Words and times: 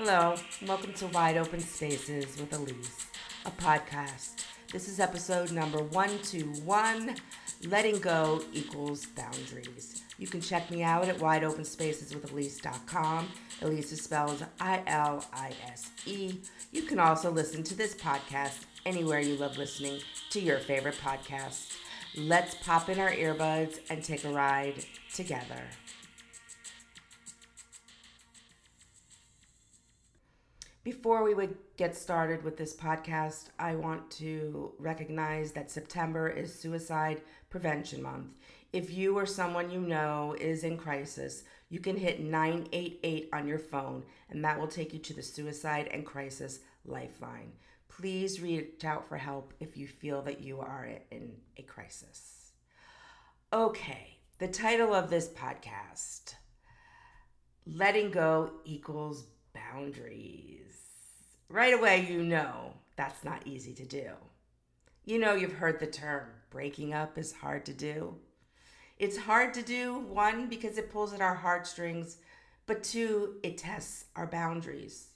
Hello, 0.00 0.36
welcome 0.64 0.92
to 0.92 1.08
Wide 1.08 1.36
Open 1.36 1.58
Spaces 1.58 2.38
with 2.38 2.50
Ilise, 2.50 3.06
a 3.44 3.50
podcast. 3.50 4.44
This 4.72 4.86
is 4.86 5.00
episode 5.00 5.50
number 5.50 5.82
121 5.82 7.16
Letting 7.66 7.98
Go 7.98 8.40
Equals 8.52 9.06
Boundaries. 9.06 10.04
You 10.16 10.28
can 10.28 10.40
check 10.40 10.70
me 10.70 10.84
out 10.84 11.08
at 11.08 11.18
wideopenspaceswithilise.com. 11.18 13.28
Ilise 13.60 13.92
is 13.92 14.02
spelled 14.02 14.46
I 14.60 14.84
L 14.86 15.24
I 15.32 15.50
S 15.66 15.90
E. 16.06 16.42
You 16.70 16.82
can 16.82 17.00
also 17.00 17.32
listen 17.32 17.64
to 17.64 17.74
this 17.74 17.96
podcast 17.96 18.66
anywhere 18.86 19.18
you 19.18 19.34
love 19.34 19.58
listening 19.58 19.98
to 20.30 20.38
your 20.38 20.60
favorite 20.60 21.00
podcasts. 21.02 21.76
Let's 22.16 22.54
pop 22.54 22.88
in 22.88 23.00
our 23.00 23.10
earbuds 23.10 23.80
and 23.90 24.04
take 24.04 24.24
a 24.24 24.30
ride 24.30 24.84
together. 25.12 25.64
Before 30.88 31.22
we 31.22 31.34
would 31.34 31.54
get 31.76 31.94
started 31.94 32.42
with 32.42 32.56
this 32.56 32.74
podcast, 32.74 33.50
I 33.58 33.74
want 33.74 34.10
to 34.12 34.72
recognize 34.78 35.52
that 35.52 35.70
September 35.70 36.30
is 36.30 36.58
Suicide 36.58 37.20
Prevention 37.50 38.02
Month. 38.02 38.38
If 38.72 38.90
you 38.90 39.14
or 39.18 39.26
someone 39.26 39.70
you 39.70 39.82
know 39.82 40.34
is 40.40 40.64
in 40.64 40.78
crisis, 40.78 41.44
you 41.68 41.78
can 41.78 41.98
hit 41.98 42.20
988 42.20 43.28
on 43.34 43.46
your 43.46 43.58
phone, 43.58 44.02
and 44.30 44.42
that 44.42 44.58
will 44.58 44.66
take 44.66 44.94
you 44.94 44.98
to 45.00 45.12
the 45.12 45.22
Suicide 45.22 45.90
and 45.92 46.06
Crisis 46.06 46.60
Lifeline. 46.86 47.52
Please 47.90 48.40
reach 48.40 48.82
out 48.82 49.06
for 49.06 49.18
help 49.18 49.52
if 49.60 49.76
you 49.76 49.86
feel 49.86 50.22
that 50.22 50.40
you 50.40 50.58
are 50.58 50.88
in 51.10 51.32
a 51.58 51.62
crisis. 51.64 52.52
Okay, 53.52 54.20
the 54.38 54.48
title 54.48 54.94
of 54.94 55.10
this 55.10 55.28
podcast 55.28 56.36
Letting 57.66 58.10
Go 58.10 58.52
Equals 58.64 59.26
Boundaries. 59.52 60.87
Right 61.50 61.72
away, 61.72 62.06
you 62.08 62.22
know 62.22 62.74
that's 62.96 63.24
not 63.24 63.46
easy 63.46 63.72
to 63.74 63.86
do. 63.86 64.10
You 65.06 65.18
know, 65.18 65.34
you've 65.34 65.54
heard 65.54 65.80
the 65.80 65.86
term 65.86 66.24
breaking 66.50 66.92
up 66.92 67.16
is 67.16 67.32
hard 67.32 67.64
to 67.66 67.72
do. 67.72 68.16
It's 68.98 69.16
hard 69.16 69.54
to 69.54 69.62
do, 69.62 69.98
one, 69.98 70.48
because 70.48 70.76
it 70.76 70.90
pulls 70.90 71.14
at 71.14 71.22
our 71.22 71.36
heartstrings, 71.36 72.18
but 72.66 72.82
two, 72.82 73.36
it 73.42 73.56
tests 73.56 74.06
our 74.14 74.26
boundaries. 74.26 75.08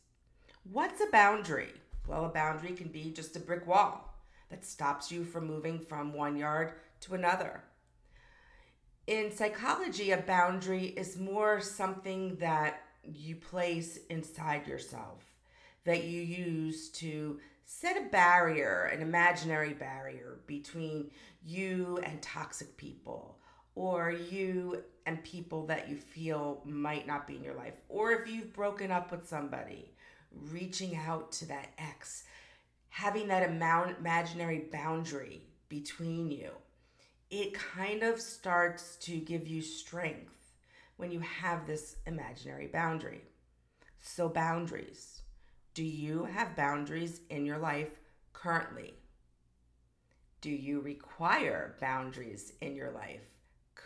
What's 0.70 1.02
a 1.02 1.10
boundary? 1.10 1.74
Well, 2.06 2.24
a 2.24 2.30
boundary 2.30 2.72
can 2.72 2.88
be 2.88 3.10
just 3.10 3.36
a 3.36 3.40
brick 3.40 3.66
wall 3.66 4.14
that 4.48 4.64
stops 4.64 5.12
you 5.12 5.24
from 5.24 5.46
moving 5.46 5.80
from 5.80 6.14
one 6.14 6.36
yard 6.36 6.72
to 7.00 7.14
another. 7.14 7.62
In 9.06 9.30
psychology, 9.30 10.12
a 10.12 10.18
boundary 10.18 10.86
is 10.86 11.18
more 11.18 11.60
something 11.60 12.36
that 12.36 12.80
you 13.02 13.34
place 13.36 13.98
inside 14.08 14.66
yourself, 14.66 15.24
that 15.84 16.04
you 16.04 16.20
use 16.20 16.88
to 16.90 17.40
set 17.64 17.96
a 17.96 18.08
barrier, 18.10 18.90
an 18.92 19.02
imaginary 19.02 19.72
barrier 19.72 20.40
between 20.46 21.10
you 21.44 21.98
and 22.04 22.22
toxic 22.22 22.76
people 22.76 23.38
or 23.74 24.10
you 24.10 24.82
and 25.06 25.22
people 25.24 25.66
that 25.66 25.88
you 25.88 25.96
feel 25.96 26.60
might 26.64 27.06
not 27.06 27.26
be 27.26 27.36
in 27.36 27.42
your 27.44 27.54
life, 27.54 27.74
or 27.88 28.12
if 28.12 28.28
you've 28.28 28.52
broken 28.52 28.90
up 28.90 29.10
with 29.10 29.26
somebody, 29.26 29.90
reaching 30.50 30.96
out 30.96 31.32
to 31.32 31.46
that 31.46 31.68
ex, 31.78 32.24
having 32.88 33.28
that 33.28 33.48
amount, 33.48 33.98
imaginary 33.98 34.66
boundary 34.70 35.42
between 35.68 36.30
you, 36.30 36.50
it 37.30 37.54
kind 37.54 38.02
of 38.02 38.20
starts 38.20 38.96
to 38.96 39.16
give 39.16 39.48
you 39.48 39.62
strength 39.62 40.52
when 40.98 41.10
you 41.10 41.20
have 41.20 41.66
this 41.66 41.96
imaginary 42.06 42.66
boundary. 42.66 43.22
So, 44.00 44.28
boundaries. 44.28 45.21
Do 45.74 45.84
you 45.84 46.24
have 46.24 46.56
boundaries 46.56 47.20
in 47.30 47.46
your 47.46 47.58
life 47.58 47.90
currently? 48.32 48.94
Do 50.40 50.50
you 50.50 50.80
require 50.80 51.76
boundaries 51.80 52.52
in 52.60 52.74
your 52.74 52.90
life 52.90 53.22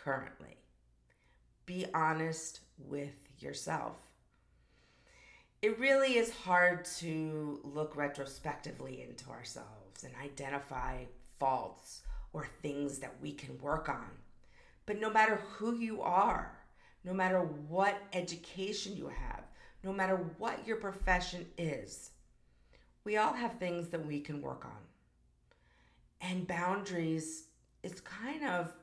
currently. 0.07 0.57
Be 1.65 1.85
honest 1.93 2.61
with 2.77 3.27
yourself. 3.39 3.97
It 5.61 5.79
really 5.79 6.17
is 6.17 6.31
hard 6.31 6.85
to 6.99 7.59
look 7.63 7.95
retrospectively 7.95 9.01
into 9.01 9.29
ourselves 9.29 10.03
and 10.03 10.13
identify 10.23 11.05
faults 11.39 12.03
or 12.31 12.47
things 12.61 12.99
that 12.99 13.15
we 13.21 13.33
can 13.33 13.59
work 13.59 13.89
on. 13.89 14.09
But 14.85 14.99
no 14.99 15.09
matter 15.09 15.41
who 15.57 15.75
you 15.75 16.01
are, 16.01 16.57
no 17.03 17.13
matter 17.13 17.39
what 17.39 18.01
education 18.13 18.95
you 18.95 19.07
have, 19.07 19.43
no 19.83 19.93
matter 19.93 20.17
what 20.37 20.67
your 20.67 20.77
profession 20.77 21.45
is, 21.57 22.11
we 23.03 23.17
all 23.17 23.33
have 23.33 23.53
things 23.53 23.89
that 23.89 24.05
we 24.05 24.19
can 24.19 24.41
work 24.41 24.65
on. 24.65 24.71
And 26.19 26.47
boundaries 26.47 27.45
is 27.83 28.01
kind 28.01 28.43
of 28.43 28.73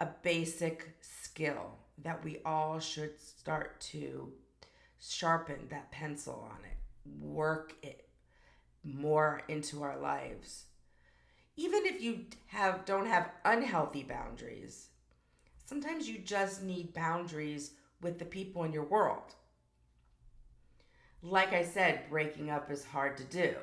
a 0.00 0.08
basic 0.22 0.96
skill 1.00 1.78
that 2.02 2.22
we 2.24 2.38
all 2.44 2.78
should 2.78 3.20
start 3.20 3.80
to 3.80 4.32
sharpen 5.00 5.66
that 5.70 5.90
pencil 5.90 6.48
on 6.50 6.58
it, 6.64 6.76
work 7.20 7.74
it 7.82 8.08
more 8.84 9.42
into 9.48 9.82
our 9.82 9.98
lives. 9.98 10.64
Even 11.56 11.84
if 11.84 12.00
you 12.00 12.26
have 12.46 12.84
don't 12.84 13.06
have 13.06 13.30
unhealthy 13.44 14.02
boundaries, 14.02 14.88
sometimes 15.66 16.08
you 16.08 16.18
just 16.18 16.62
need 16.62 16.94
boundaries 16.94 17.72
with 18.00 18.18
the 18.18 18.24
people 18.24 18.64
in 18.64 18.72
your 18.72 18.84
world. 18.84 19.34
Like 21.22 21.52
I 21.52 21.64
said, 21.64 22.10
breaking 22.10 22.50
up 22.50 22.70
is 22.70 22.84
hard 22.84 23.16
to 23.18 23.24
do. 23.24 23.54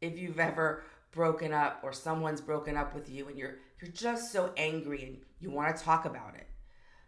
If 0.00 0.16
you've 0.16 0.38
ever 0.38 0.84
broken 1.12 1.52
up 1.52 1.80
or 1.82 1.92
someone's 1.92 2.40
broken 2.40 2.76
up 2.76 2.94
with 2.94 3.10
you 3.10 3.28
and 3.28 3.36
you're 3.36 3.56
you're 3.80 3.90
just 3.90 4.30
so 4.32 4.52
angry 4.56 5.04
and 5.04 5.18
you 5.40 5.50
want 5.50 5.74
to 5.74 5.82
talk 5.82 6.04
about 6.04 6.34
it. 6.36 6.46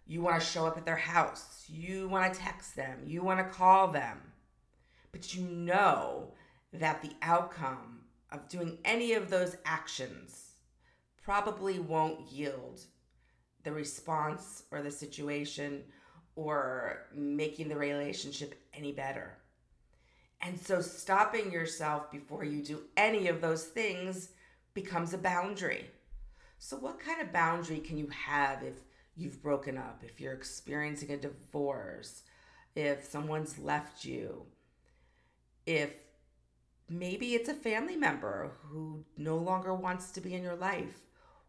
You 0.07 0.23
want 0.23 0.41
to 0.41 0.47
show 0.47 0.67
up 0.67 0.77
at 0.77 0.85
their 0.85 0.97
house. 0.97 1.65
You 1.69 2.09
want 2.09 2.33
to 2.33 2.41
text 2.41 2.75
them. 2.75 3.01
You 3.07 3.23
want 3.23 3.39
to 3.39 3.55
call 3.55 3.89
them. 3.89 4.19
But 5.13 5.35
you 5.35 5.43
know 5.43 6.33
that 6.73 7.03
the 7.03 7.13
outcome 7.21 8.01
of 8.31 8.49
doing 8.49 8.79
any 8.85 9.13
of 9.13 9.29
those 9.29 9.57
actions 9.65 10.53
probably 11.23 11.79
won't 11.79 12.33
yield 12.33 12.81
the 13.63 13.73
response 13.73 14.65
or 14.71 14.83
the 14.83 14.91
situation 14.91 15.83
or 16.35 17.07
making 17.15 17.69
the 17.69 17.77
relationship 17.77 18.55
any 18.75 18.93
better. 18.93 19.37
And 20.43 20.59
so 20.59 20.81
stopping 20.81 21.53
yourself 21.53 22.11
before 22.11 22.45
you 22.45 22.63
do 22.63 22.83
any 22.97 23.29
of 23.29 23.41
those 23.41 23.65
things 23.65 24.31
becomes 24.75 25.15
a 25.15 25.19
boundary. 25.19 25.91
So, 26.59 26.77
what 26.77 27.01
kind 27.01 27.21
of 27.21 27.33
boundary 27.33 27.79
can 27.79 27.97
you 27.97 28.09
have 28.09 28.63
if 28.63 28.75
you've 29.17 29.43
broken 29.43 29.79
up, 29.79 30.03
if 30.05 30.21
you're 30.21 30.33
experiencing 30.33 31.11
a 31.11 31.17
divorce, 31.17 32.23
if 32.75 33.05
someone's 33.05 33.59
left 33.59 34.05
you, 34.05 34.47
if 35.67 35.91
maybe 36.89 37.35
it's 37.35 37.49
a 37.49 37.55
family 37.55 37.97
member 37.97 38.53
who 38.63 39.05
no 39.17 39.37
longer 39.37 39.75
wants 39.75 40.11
to 40.13 40.21
be 40.21 40.35
in 40.35 40.43
your 40.43 40.57
life? 40.57 41.03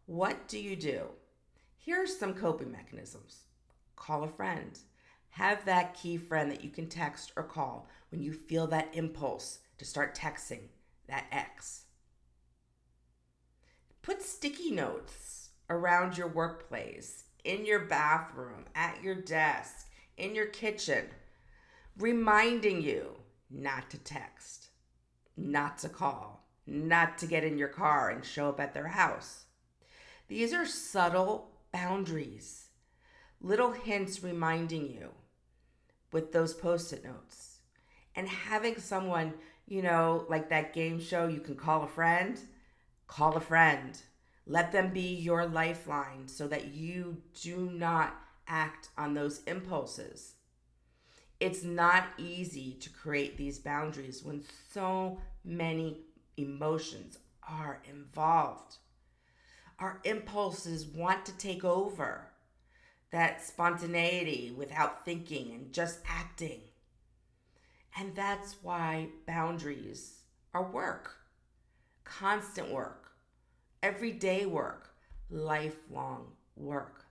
What 0.06 0.48
do 0.48 0.58
you 0.58 0.76
do? 0.76 1.06
Here 1.78 2.02
are 2.02 2.06
some 2.06 2.34
coping 2.34 2.70
mechanisms 2.70 3.40
call 3.96 4.24
a 4.24 4.28
friend. 4.28 4.78
Have 5.30 5.64
that 5.64 5.94
key 5.94 6.16
friend 6.16 6.50
that 6.50 6.62
you 6.62 6.70
can 6.70 6.86
text 6.86 7.32
or 7.36 7.42
call 7.42 7.88
when 8.14 8.22
you 8.22 8.32
feel 8.32 8.68
that 8.68 8.90
impulse 8.92 9.58
to 9.76 9.84
start 9.84 10.16
texting 10.16 10.68
that 11.08 11.26
ex. 11.32 11.86
Put 14.02 14.22
sticky 14.22 14.70
notes 14.70 15.48
around 15.68 16.16
your 16.16 16.28
workplace, 16.28 17.24
in 17.42 17.66
your 17.66 17.80
bathroom, 17.80 18.66
at 18.76 19.02
your 19.02 19.16
desk, 19.16 19.88
in 20.16 20.32
your 20.32 20.46
kitchen, 20.46 21.06
reminding 21.98 22.82
you 22.82 23.16
not 23.50 23.90
to 23.90 23.98
text, 23.98 24.68
not 25.36 25.78
to 25.78 25.88
call, 25.88 26.46
not 26.68 27.18
to 27.18 27.26
get 27.26 27.42
in 27.42 27.58
your 27.58 27.66
car 27.66 28.10
and 28.10 28.24
show 28.24 28.48
up 28.48 28.60
at 28.60 28.74
their 28.74 28.86
house. 28.86 29.46
These 30.28 30.54
are 30.54 30.66
subtle 30.66 31.50
boundaries, 31.72 32.68
little 33.40 33.72
hints 33.72 34.22
reminding 34.22 34.88
you 34.88 35.08
with 36.12 36.30
those 36.30 36.54
post 36.54 36.92
it 36.92 37.04
notes. 37.04 37.53
And 38.16 38.28
having 38.28 38.78
someone, 38.78 39.34
you 39.66 39.82
know, 39.82 40.26
like 40.28 40.48
that 40.50 40.72
game 40.72 41.00
show, 41.00 41.26
you 41.26 41.40
can 41.40 41.56
call 41.56 41.82
a 41.82 41.88
friend 41.88 42.38
Call 43.06 43.36
a 43.36 43.40
friend. 43.40 44.00
Let 44.46 44.72
them 44.72 44.92
be 44.92 45.14
your 45.14 45.46
lifeline 45.46 46.28
so 46.28 46.48
that 46.48 46.68
you 46.74 47.18
do 47.40 47.70
not 47.70 48.14
act 48.46 48.88
on 48.98 49.14
those 49.14 49.42
impulses. 49.44 50.34
It's 51.40 51.62
not 51.62 52.08
easy 52.18 52.74
to 52.80 52.90
create 52.90 53.36
these 53.36 53.58
boundaries 53.58 54.22
when 54.22 54.44
so 54.72 55.18
many 55.44 55.98
emotions 56.36 57.18
are 57.48 57.80
involved. 57.88 58.76
Our 59.78 60.00
impulses 60.04 60.86
want 60.86 61.26
to 61.26 61.36
take 61.36 61.64
over 61.64 62.28
that 63.10 63.44
spontaneity 63.44 64.52
without 64.56 65.04
thinking 65.04 65.52
and 65.52 65.72
just 65.72 66.00
acting. 66.08 66.60
And 67.96 68.14
that's 68.14 68.56
why 68.62 69.08
boundaries 69.26 70.20
are 70.52 70.70
work, 70.70 71.14
constant 72.04 72.70
work, 72.70 73.12
everyday 73.82 74.46
work, 74.46 74.94
lifelong 75.30 76.32
work. 76.56 77.04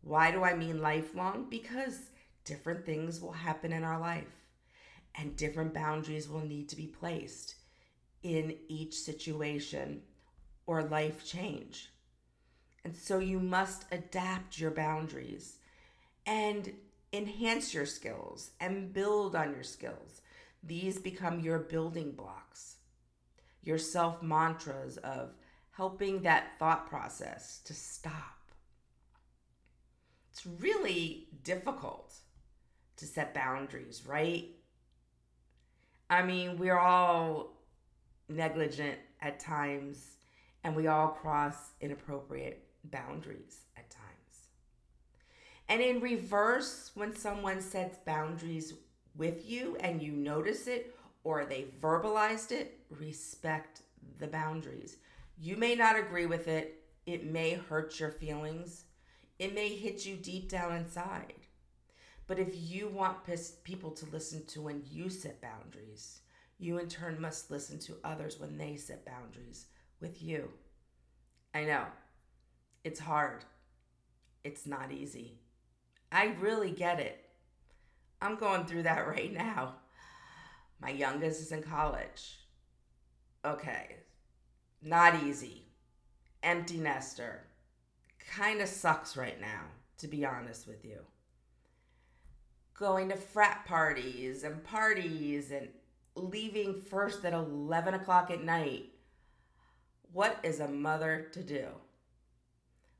Why 0.00 0.30
do 0.30 0.44
I 0.44 0.54
mean 0.54 0.80
lifelong? 0.80 1.46
Because 1.50 2.10
different 2.44 2.86
things 2.86 3.20
will 3.20 3.32
happen 3.32 3.72
in 3.72 3.84
our 3.84 4.00
life 4.00 4.46
and 5.14 5.36
different 5.36 5.74
boundaries 5.74 6.28
will 6.28 6.44
need 6.44 6.68
to 6.70 6.76
be 6.76 6.86
placed 6.86 7.56
in 8.22 8.56
each 8.68 8.94
situation 8.94 10.02
or 10.66 10.82
life 10.82 11.26
change. 11.26 11.90
And 12.84 12.96
so 12.96 13.18
you 13.18 13.40
must 13.40 13.84
adapt 13.92 14.58
your 14.58 14.70
boundaries 14.70 15.58
and 16.24 16.72
enhance 17.12 17.72
your 17.72 17.86
skills 17.86 18.50
and 18.60 18.92
build 18.92 19.34
on 19.34 19.52
your 19.52 19.62
skills. 19.62 20.22
These 20.62 20.98
become 20.98 21.40
your 21.40 21.58
building 21.58 22.12
blocks, 22.12 22.76
your 23.62 23.78
self 23.78 24.22
mantras 24.22 24.96
of 24.98 25.34
helping 25.70 26.22
that 26.22 26.58
thought 26.58 26.88
process 26.88 27.60
to 27.64 27.74
stop. 27.74 28.52
It's 30.32 30.44
really 30.44 31.28
difficult 31.44 32.14
to 32.96 33.06
set 33.06 33.32
boundaries, 33.34 34.02
right? 34.06 34.46
I 36.10 36.22
mean, 36.22 36.58
we're 36.58 36.78
all 36.78 37.58
negligent 38.28 38.98
at 39.20 39.40
times 39.40 40.16
and 40.64 40.74
we 40.74 40.86
all 40.86 41.08
cross 41.08 41.54
inappropriate 41.80 42.66
boundaries. 42.84 43.60
And 45.68 45.82
in 45.82 46.00
reverse, 46.00 46.90
when 46.94 47.14
someone 47.14 47.60
sets 47.60 47.98
boundaries 47.98 48.74
with 49.16 49.48
you 49.48 49.76
and 49.80 50.02
you 50.02 50.12
notice 50.12 50.66
it 50.66 50.96
or 51.24 51.44
they 51.44 51.66
verbalized 51.80 52.52
it, 52.52 52.80
respect 52.90 53.82
the 54.18 54.26
boundaries. 54.26 54.96
You 55.38 55.56
may 55.56 55.74
not 55.74 55.98
agree 55.98 56.26
with 56.26 56.48
it, 56.48 56.82
it 57.06 57.24
may 57.30 57.54
hurt 57.54 58.00
your 58.00 58.10
feelings, 58.10 58.84
it 59.38 59.54
may 59.54 59.68
hit 59.68 60.06
you 60.06 60.16
deep 60.16 60.48
down 60.48 60.74
inside. 60.74 61.34
But 62.26 62.38
if 62.38 62.50
you 62.54 62.88
want 62.88 63.18
people 63.64 63.90
to 63.92 64.06
listen 64.06 64.44
to 64.46 64.62
when 64.62 64.82
you 64.90 65.08
set 65.10 65.40
boundaries, 65.40 66.20
you 66.58 66.78
in 66.78 66.88
turn 66.88 67.20
must 67.20 67.50
listen 67.50 67.78
to 67.80 67.96
others 68.04 68.40
when 68.40 68.58
they 68.58 68.76
set 68.76 69.06
boundaries 69.06 69.66
with 70.00 70.22
you. 70.22 70.50
I 71.54 71.64
know 71.64 71.84
it's 72.84 73.00
hard, 73.00 73.44
it's 74.44 74.66
not 74.66 74.92
easy. 74.92 75.38
I 76.10 76.36
really 76.40 76.70
get 76.70 77.00
it. 77.00 77.24
I'm 78.20 78.36
going 78.36 78.66
through 78.66 78.84
that 78.84 79.06
right 79.08 79.32
now. 79.32 79.76
My 80.80 80.90
youngest 80.90 81.40
is 81.40 81.52
in 81.52 81.62
college. 81.62 82.38
Okay, 83.44 83.96
not 84.82 85.22
easy. 85.22 85.66
Empty 86.42 86.78
nester. 86.78 87.44
Kind 88.30 88.60
of 88.60 88.68
sucks 88.68 89.16
right 89.16 89.40
now, 89.40 89.62
to 89.98 90.08
be 90.08 90.24
honest 90.24 90.66
with 90.66 90.84
you. 90.84 91.00
Going 92.74 93.08
to 93.08 93.16
frat 93.16 93.64
parties 93.66 94.44
and 94.44 94.62
parties 94.62 95.50
and 95.50 95.68
leaving 96.14 96.80
first 96.80 97.24
at 97.24 97.32
11 97.32 97.94
o'clock 97.94 98.30
at 98.30 98.44
night. 98.44 98.90
What 100.12 100.38
is 100.42 100.60
a 100.60 100.68
mother 100.68 101.28
to 101.32 101.42
do? 101.42 101.66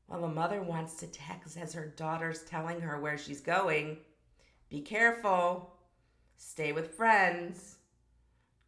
Well, 0.09 0.25
a 0.25 0.27
mother 0.27 0.63
wants 0.63 0.95
to 0.95 1.07
text 1.07 1.55
as 1.55 1.73
her 1.73 1.93
daughter's 1.95 2.41
telling 2.41 2.81
her 2.81 2.99
where 2.99 3.17
she's 3.17 3.41
going. 3.41 3.97
Be 4.67 4.81
careful. 4.81 5.75
Stay 6.35 6.71
with 6.71 6.95
friends. 6.95 7.75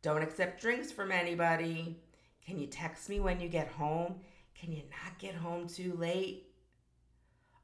Don't 0.03 0.21
accept 0.21 0.61
drinks 0.61 0.91
from 0.91 1.11
anybody. 1.11 1.97
Can 2.45 2.59
you 2.59 2.67
text 2.67 3.09
me 3.09 3.19
when 3.19 3.39
you 3.39 3.49
get 3.49 3.69
home? 3.69 4.15
Can 4.53 4.71
you 4.71 4.83
not 5.03 5.17
get 5.17 5.33
home 5.33 5.67
too 5.67 5.95
late? 5.97 6.47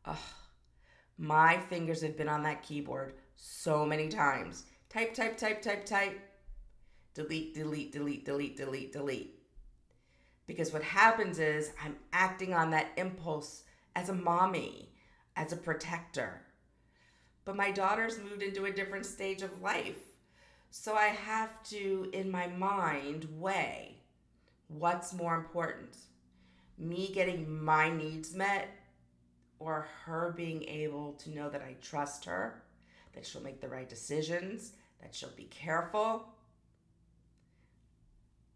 Ugh, 0.06 0.18
my 1.19 1.57
fingers 1.69 2.01
have 2.01 2.18
been 2.18 2.30
on 2.30 2.41
that 2.44 2.63
keyboard 2.63 3.13
so 3.35 3.85
many 3.85 4.07
times. 4.07 4.63
Type, 4.89 5.13
type, 5.13 5.38
type, 5.38 5.62
type, 5.62 5.85
type. 5.85 6.19
Delete, 7.13 7.53
delete, 7.53 7.91
delete, 7.91 8.25
delete, 8.25 8.57
delete, 8.57 8.94
delete. 8.94 9.39
Because 10.47 10.73
what 10.73 10.83
happens 10.83 11.38
is 11.38 11.71
I'm 11.83 11.97
acting 12.13 12.53
on 12.53 12.71
that 12.71 12.88
impulse 12.97 13.63
as 13.97 14.09
a 14.09 14.13
mommy, 14.13 14.91
as 15.35 15.51
a 15.51 15.57
protector. 15.57 16.39
But 17.45 17.55
my 17.55 17.71
daughter's 17.71 18.19
moved 18.19 18.44
into 18.44 18.65
a 18.65 18.71
different 18.71 19.07
stage 19.07 19.41
of 19.41 19.63
life. 19.63 19.97
So 20.69 20.94
I 20.94 21.07
have 21.07 21.63
to, 21.69 22.07
in 22.13 22.29
my 22.29 22.45
mind, 22.45 23.27
weigh 23.39 23.95
what's 24.67 25.13
more 25.13 25.35
important 25.35 25.97
me 26.77 27.09
getting 27.11 27.63
my 27.63 27.89
needs 27.89 28.35
met 28.35 28.69
or 29.57 29.88
her 30.05 30.31
being 30.38 30.63
able 30.65 31.13
to 31.13 31.31
know 31.31 31.49
that 31.49 31.63
I 31.63 31.75
trust 31.81 32.25
her, 32.25 32.61
that 33.15 33.25
she'll 33.25 33.41
make 33.41 33.61
the 33.61 33.67
right 33.67 33.89
decisions, 33.89 34.73
that 35.01 35.15
she'll 35.15 35.31
be 35.35 35.45
careful. 35.45 36.27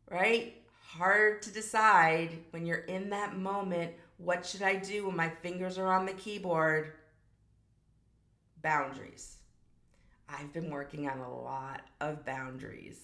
Right? 0.07 0.61
Hard 0.83 1.41
to 1.41 1.51
decide 1.51 2.37
when 2.51 2.67
you're 2.67 2.77
in 2.77 3.09
that 3.09 3.39
moment 3.39 3.93
what 4.23 4.45
should 4.45 4.61
I 4.61 4.75
do 4.75 5.07
when 5.07 5.15
my 5.15 5.29
fingers 5.29 5.77
are 5.77 5.91
on 5.91 6.05
the 6.05 6.13
keyboard? 6.13 6.93
Boundaries. 8.61 9.37
I've 10.29 10.53
been 10.53 10.69
working 10.69 11.09
on 11.09 11.19
a 11.19 11.41
lot 11.41 11.81
of 11.99 12.25
boundaries. 12.25 12.99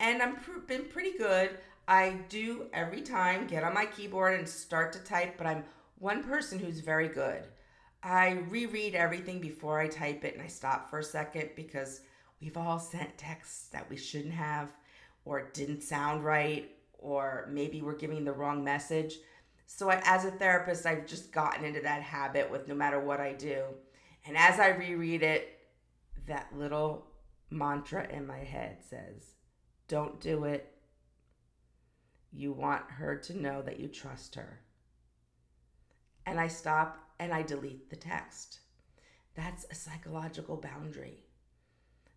And 0.00 0.22
I've 0.22 0.42
pr- 0.42 0.60
been 0.66 0.84
pretty 0.86 1.16
good. 1.18 1.58
I 1.86 2.18
do 2.28 2.66
every 2.72 3.02
time 3.02 3.46
get 3.46 3.64
on 3.64 3.74
my 3.74 3.86
keyboard 3.86 4.38
and 4.38 4.48
start 4.48 4.92
to 4.94 4.98
type, 5.00 5.36
but 5.36 5.46
I'm 5.46 5.64
one 5.98 6.22
person 6.22 6.58
who's 6.58 6.80
very 6.80 7.08
good. 7.08 7.42
I 8.02 8.44
reread 8.48 8.94
everything 8.94 9.40
before 9.40 9.80
I 9.80 9.88
type 9.88 10.24
it 10.24 10.34
and 10.34 10.42
I 10.42 10.46
stop 10.46 10.88
for 10.88 11.00
a 11.00 11.04
second 11.04 11.50
because 11.56 12.00
we've 12.40 12.56
all 12.56 12.78
sent 12.78 13.18
texts 13.18 13.68
that 13.68 13.88
we 13.90 13.96
shouldn't 13.96 14.34
have 14.34 14.70
or 15.24 15.50
didn't 15.52 15.82
sound 15.82 16.24
right 16.24 16.70
or 16.98 17.48
maybe 17.50 17.82
we're 17.82 17.96
giving 17.96 18.24
the 18.24 18.32
wrong 18.32 18.62
message. 18.62 19.16
So, 19.70 19.90
I, 19.90 20.00
as 20.06 20.24
a 20.24 20.30
therapist, 20.30 20.86
I've 20.86 21.06
just 21.06 21.30
gotten 21.30 21.62
into 21.62 21.82
that 21.82 22.00
habit 22.00 22.50
with 22.50 22.66
no 22.68 22.74
matter 22.74 22.98
what 22.98 23.20
I 23.20 23.34
do. 23.34 23.64
And 24.26 24.34
as 24.34 24.58
I 24.58 24.68
reread 24.68 25.22
it, 25.22 25.58
that 26.26 26.48
little 26.56 27.06
mantra 27.50 28.08
in 28.10 28.26
my 28.26 28.38
head 28.38 28.78
says, 28.88 29.34
Don't 29.86 30.20
do 30.20 30.44
it. 30.44 30.72
You 32.32 32.52
want 32.52 32.90
her 32.92 33.16
to 33.16 33.38
know 33.38 33.60
that 33.60 33.78
you 33.78 33.88
trust 33.88 34.36
her. 34.36 34.60
And 36.24 36.40
I 36.40 36.48
stop 36.48 36.98
and 37.18 37.30
I 37.30 37.42
delete 37.42 37.90
the 37.90 37.96
text. 37.96 38.60
That's 39.34 39.66
a 39.70 39.74
psychological 39.74 40.56
boundary 40.56 41.24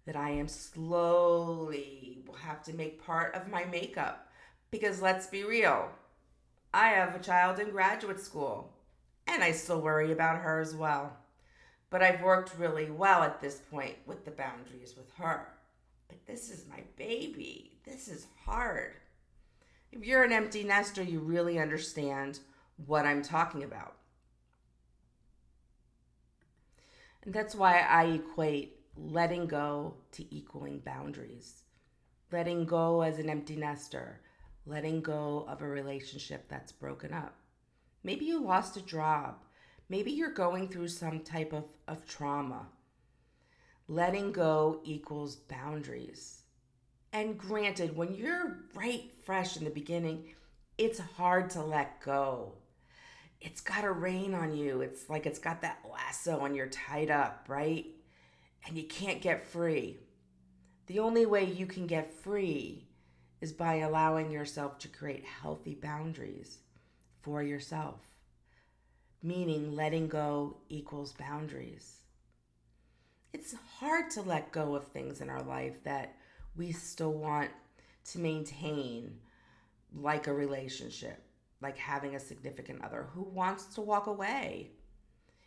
that 0.05 0.15
I 0.15 0.31
am 0.31 0.47
slowly 0.47 2.23
will 2.25 2.35
have 2.35 2.63
to 2.63 2.73
make 2.73 3.05
part 3.05 3.35
of 3.35 3.49
my 3.49 3.65
makeup. 3.65 4.29
Because 4.71 5.01
let's 5.01 5.27
be 5.27 5.43
real, 5.43 5.89
I 6.73 6.89
have 6.89 7.15
a 7.15 7.19
child 7.19 7.59
in 7.59 7.71
graduate 7.71 8.19
school, 8.19 8.73
and 9.27 9.43
I 9.43 9.51
still 9.51 9.81
worry 9.81 10.11
about 10.11 10.41
her 10.41 10.59
as 10.59 10.73
well. 10.73 11.17
But 11.89 12.01
I've 12.01 12.21
worked 12.21 12.57
really 12.57 12.89
well 12.89 13.23
at 13.23 13.41
this 13.41 13.59
point 13.69 13.95
with 14.05 14.23
the 14.23 14.31
boundaries 14.31 14.95
with 14.95 15.11
her. 15.15 15.47
But 16.07 16.25
this 16.25 16.49
is 16.49 16.65
my 16.69 16.83
baby. 16.95 17.73
This 17.85 18.07
is 18.07 18.27
hard. 18.45 18.93
If 19.91 20.05
you're 20.05 20.23
an 20.23 20.31
empty 20.31 20.63
nester, 20.63 21.03
you 21.03 21.19
really 21.19 21.59
understand 21.59 22.39
what 22.85 23.05
I'm 23.05 23.21
talking 23.21 23.63
about. 23.63 23.95
And 27.23 27.33
that's 27.33 27.53
why 27.53 27.79
I 27.79 28.05
equate 28.05 28.79
letting 28.97 29.47
go 29.47 29.95
to 30.13 30.35
equaling 30.35 30.79
boundaries. 30.79 31.63
Letting 32.31 32.65
go 32.65 33.01
as 33.01 33.19
an 33.19 33.29
empty 33.29 33.57
nester, 33.57 34.21
letting 34.65 35.01
go 35.01 35.45
of 35.47 35.61
a 35.61 35.67
relationship 35.67 36.47
that's 36.47 36.71
broken 36.71 37.13
up. 37.13 37.35
Maybe 38.03 38.25
you 38.25 38.41
lost 38.43 38.77
a 38.77 38.81
job. 38.81 39.35
Maybe 39.89 40.11
you're 40.11 40.31
going 40.31 40.67
through 40.67 40.87
some 40.87 41.21
type 41.21 41.53
of, 41.53 41.65
of 41.87 42.07
trauma. 42.07 42.67
Letting 43.87 44.31
go 44.31 44.79
equals 44.83 45.35
boundaries. 45.35 46.43
And 47.13 47.37
granted, 47.37 47.95
when 47.95 48.13
you're 48.13 48.59
right 48.73 49.11
fresh 49.25 49.57
in 49.57 49.65
the 49.65 49.69
beginning, 49.69 50.35
it's 50.77 50.99
hard 50.99 51.49
to 51.51 51.61
let 51.61 52.01
go. 52.01 52.53
It's 53.41 53.59
got 53.59 53.83
a 53.83 53.91
rain 53.91 54.33
on 54.33 54.55
you. 54.55 54.81
It's 54.81 55.09
like 55.09 55.25
it's 55.25 55.39
got 55.39 55.61
that 55.61 55.79
lasso 55.91 56.45
and 56.45 56.55
you're 56.55 56.67
tied 56.67 57.09
up, 57.09 57.45
right? 57.47 57.85
And 58.65 58.77
you 58.77 58.83
can't 58.83 59.21
get 59.21 59.47
free. 59.47 59.97
The 60.87 60.99
only 60.99 61.25
way 61.25 61.43
you 61.43 61.65
can 61.65 61.87
get 61.87 62.13
free 62.13 62.90
is 63.41 63.51
by 63.51 63.75
allowing 63.75 64.31
yourself 64.31 64.77
to 64.79 64.87
create 64.87 65.25
healthy 65.25 65.75
boundaries 65.75 66.59
for 67.21 67.43
yourself. 67.43 67.99
Meaning, 69.23 69.75
letting 69.75 70.07
go 70.07 70.57
equals 70.69 71.13
boundaries. 71.13 71.97
it's 73.33 73.53
hard 73.79 74.09
to 74.11 74.21
let 74.21 74.51
go 74.51 74.75
of 74.75 74.85
things 74.87 75.21
in 75.21 75.29
our 75.29 75.41
life 75.43 75.83
that 75.83 76.15
we 76.55 76.71
still 76.71 77.13
want 77.13 77.49
to 78.05 78.19
maintain, 78.19 79.19
like 79.95 80.27
a 80.27 80.33
relationship, 80.33 81.21
like 81.61 81.77
having 81.77 82.15
a 82.15 82.19
significant 82.19 82.83
other 82.83 83.07
who 83.13 83.23
wants 83.23 83.65
to 83.75 83.81
walk 83.81 84.07
away. 84.07 84.71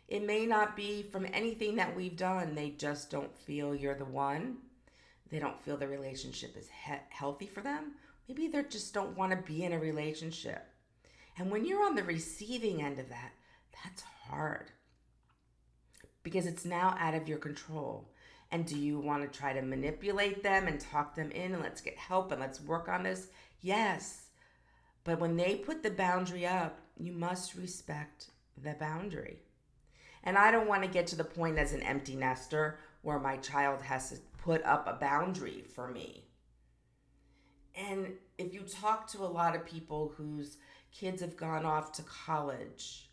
It 0.07 0.25
may 0.25 0.45
not 0.45 0.75
be 0.75 1.03
from 1.03 1.27
anything 1.33 1.75
that 1.75 1.95
we've 1.95 2.15
done, 2.15 2.55
they 2.55 2.71
just 2.71 3.09
don't 3.11 3.35
feel 3.37 3.75
you're 3.75 3.95
the 3.95 4.05
one. 4.05 4.57
They 5.31 5.39
don't 5.39 5.61
feel 5.61 5.77
the 5.77 5.87
relationship 5.87 6.55
is 6.55 6.69
he- 6.85 6.93
healthy 7.09 7.47
for 7.47 7.61
them. 7.61 7.93
Maybe 8.27 8.47
they 8.47 8.63
just 8.63 8.93
don't 8.93 9.17
want 9.17 9.31
to 9.31 9.51
be 9.51 9.63
in 9.63 9.73
a 9.73 9.79
relationship. 9.79 10.67
And 11.37 11.51
when 11.51 11.65
you're 11.65 11.85
on 11.85 11.95
the 11.95 12.03
receiving 12.03 12.81
end 12.81 12.99
of 12.99 13.09
that, 13.09 13.33
that's 13.83 14.03
hard 14.27 14.71
because 16.23 16.45
it's 16.45 16.65
now 16.65 16.95
out 16.99 17.13
of 17.13 17.27
your 17.27 17.37
control. 17.37 18.09
And 18.51 18.65
do 18.65 18.77
you 18.77 18.99
want 18.99 19.21
to 19.21 19.39
try 19.39 19.53
to 19.53 19.61
manipulate 19.61 20.43
them 20.43 20.67
and 20.67 20.79
talk 20.79 21.15
them 21.15 21.31
in 21.31 21.53
and 21.53 21.61
let's 21.61 21.81
get 21.81 21.97
help 21.97 22.31
and 22.31 22.41
let's 22.41 22.61
work 22.61 22.87
on 22.87 23.03
this? 23.03 23.27
Yes. 23.61 24.27
But 25.03 25.19
when 25.19 25.35
they 25.35 25.55
put 25.55 25.83
the 25.83 25.91
boundary 25.91 26.45
up, 26.45 26.79
you 26.97 27.11
must 27.11 27.55
respect 27.55 28.31
the 28.61 28.73
boundary. 28.73 29.39
And 30.23 30.37
I 30.37 30.51
don't 30.51 30.67
want 30.67 30.83
to 30.83 30.89
get 30.89 31.05
to 31.07 31.15
the 31.15 31.23
point 31.23 31.59
as 31.59 31.73
an 31.73 31.83
empty 31.83 32.15
nester 32.15 32.79
where 33.01 33.19
my 33.19 33.37
child 33.37 33.81
has 33.83 34.09
to 34.09 34.17
put 34.45 34.63
up 34.63 34.87
a 34.87 34.93
boundary 34.93 35.63
for 35.73 35.89
me. 35.89 36.23
And 37.75 38.13
if 38.37 38.53
you 38.53 38.61
talk 38.61 39.07
to 39.11 39.23
a 39.23 39.27
lot 39.27 39.55
of 39.55 39.65
people 39.65 40.13
whose 40.15 40.57
kids 40.93 41.21
have 41.21 41.35
gone 41.35 41.65
off 41.65 41.91
to 41.93 42.03
college, 42.03 43.09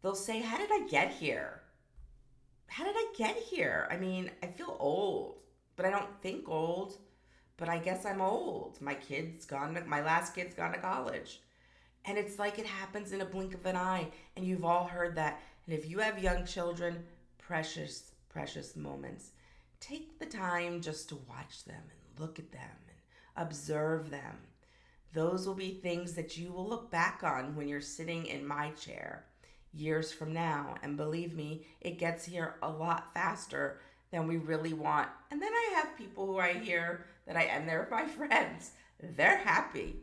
they'll 0.00 0.14
say, 0.14 0.40
How 0.40 0.56
did 0.56 0.70
I 0.72 0.86
get 0.88 1.10
here? 1.10 1.62
how 2.68 2.84
did 2.84 2.94
I 2.96 3.06
get 3.16 3.36
here? 3.36 3.88
I 3.90 3.96
mean, 3.96 4.30
I 4.42 4.46
feel 4.46 4.76
old, 4.78 5.38
but 5.76 5.86
I 5.86 5.90
don't 5.90 6.20
think 6.22 6.48
old. 6.48 6.98
But 7.56 7.68
I 7.68 7.78
guess 7.78 8.06
I'm 8.06 8.20
old. 8.20 8.80
My 8.80 8.94
kid's 8.94 9.44
gone 9.44 9.74
to, 9.74 9.84
my 9.84 10.00
last 10.00 10.34
kid's 10.34 10.54
gone 10.54 10.72
to 10.72 10.78
college. 10.78 11.40
And 12.04 12.16
it's 12.16 12.38
like 12.38 12.58
it 12.58 12.66
happens 12.66 13.10
in 13.10 13.20
a 13.20 13.24
blink 13.24 13.52
of 13.54 13.66
an 13.66 13.74
eye. 13.74 14.06
And 14.36 14.46
you've 14.46 14.64
all 14.64 14.86
heard 14.86 15.16
that. 15.16 15.40
And 15.66 15.76
if 15.76 15.90
you 15.90 15.98
have 15.98 16.22
young 16.22 16.44
children, 16.46 17.02
precious, 17.38 18.12
precious 18.28 18.76
moments. 18.76 19.32
Take 19.80 20.18
the 20.18 20.26
time 20.26 20.80
just 20.80 21.08
to 21.08 21.16
watch 21.28 21.64
them 21.64 21.82
and 21.90 22.20
look 22.20 22.38
at 22.38 22.52
them 22.52 22.60
and 22.88 23.46
observe 23.48 24.10
them. 24.10 24.38
Those 25.12 25.46
will 25.46 25.54
be 25.54 25.74
things 25.74 26.14
that 26.14 26.36
you 26.36 26.52
will 26.52 26.68
look 26.68 26.90
back 26.90 27.22
on 27.22 27.56
when 27.56 27.68
you're 27.68 27.80
sitting 27.80 28.26
in 28.26 28.46
my 28.46 28.70
chair 28.70 29.24
years 29.72 30.12
from 30.12 30.32
now. 30.32 30.74
And 30.82 30.96
believe 30.96 31.34
me, 31.34 31.66
it 31.80 31.98
gets 31.98 32.24
here 32.24 32.56
a 32.62 32.68
lot 32.68 33.14
faster 33.14 33.80
than 34.10 34.26
we 34.26 34.36
really 34.36 34.72
want. 34.72 35.08
And 35.30 35.40
then 35.40 35.52
I 35.52 35.72
have 35.76 35.96
people 35.96 36.26
who 36.26 36.38
I 36.38 36.54
hear 36.54 37.06
that 37.26 37.36
I, 37.36 37.42
and 37.44 37.68
they're 37.68 37.88
my 37.90 38.06
friends, 38.06 38.72
they're 39.00 39.38
happy. 39.38 39.96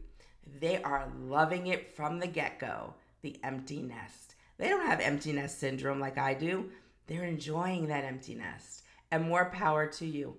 They 0.60 0.82
are 0.84 1.12
loving 1.20 1.68
it 1.68 1.96
from 1.96 2.20
the 2.20 2.28
get 2.28 2.60
go, 2.60 2.94
the 3.22 3.38
empty 3.44 3.82
nest. 3.82 4.36
They 4.58 4.70
don't 4.70 4.86
have 4.86 5.00
empty 5.02 5.34
nest 5.34 5.60
syndrome 5.60 6.00
like 6.00 6.18
I 6.18 6.34
do. 6.34 6.70
They're 7.08 7.26
enjoying 7.26 7.88
that 7.88 8.06
empty 8.06 8.36
nest. 8.36 8.84
And 9.12 9.28
more 9.28 9.50
power 9.52 9.88
to 9.88 10.06
you. 10.06 10.36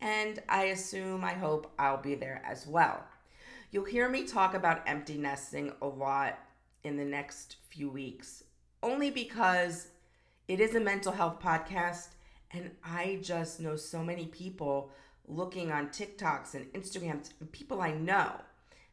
And 0.00 0.42
I 0.48 0.64
assume, 0.64 1.24
I 1.24 1.32
hope 1.32 1.72
I'll 1.78 2.00
be 2.02 2.14
there 2.14 2.42
as 2.44 2.66
well. 2.66 3.04
You'll 3.70 3.84
hear 3.84 4.08
me 4.08 4.24
talk 4.24 4.54
about 4.54 4.82
empty 4.86 5.18
nesting 5.18 5.72
a 5.82 5.86
lot 5.86 6.38
in 6.84 6.96
the 6.96 7.04
next 7.04 7.56
few 7.70 7.90
weeks 7.90 8.44
only 8.82 9.10
because 9.10 9.88
it 10.46 10.60
is 10.60 10.74
a 10.74 10.80
mental 10.80 11.12
health 11.12 11.40
podcast 11.40 12.08
and 12.52 12.70
I 12.82 13.18
just 13.22 13.60
know 13.60 13.76
so 13.76 14.02
many 14.02 14.26
people 14.26 14.90
looking 15.26 15.70
on 15.70 15.88
TikToks 15.88 16.54
and 16.54 16.72
Instagrams, 16.72 17.30
people 17.52 17.82
I 17.82 17.92
know 17.92 18.32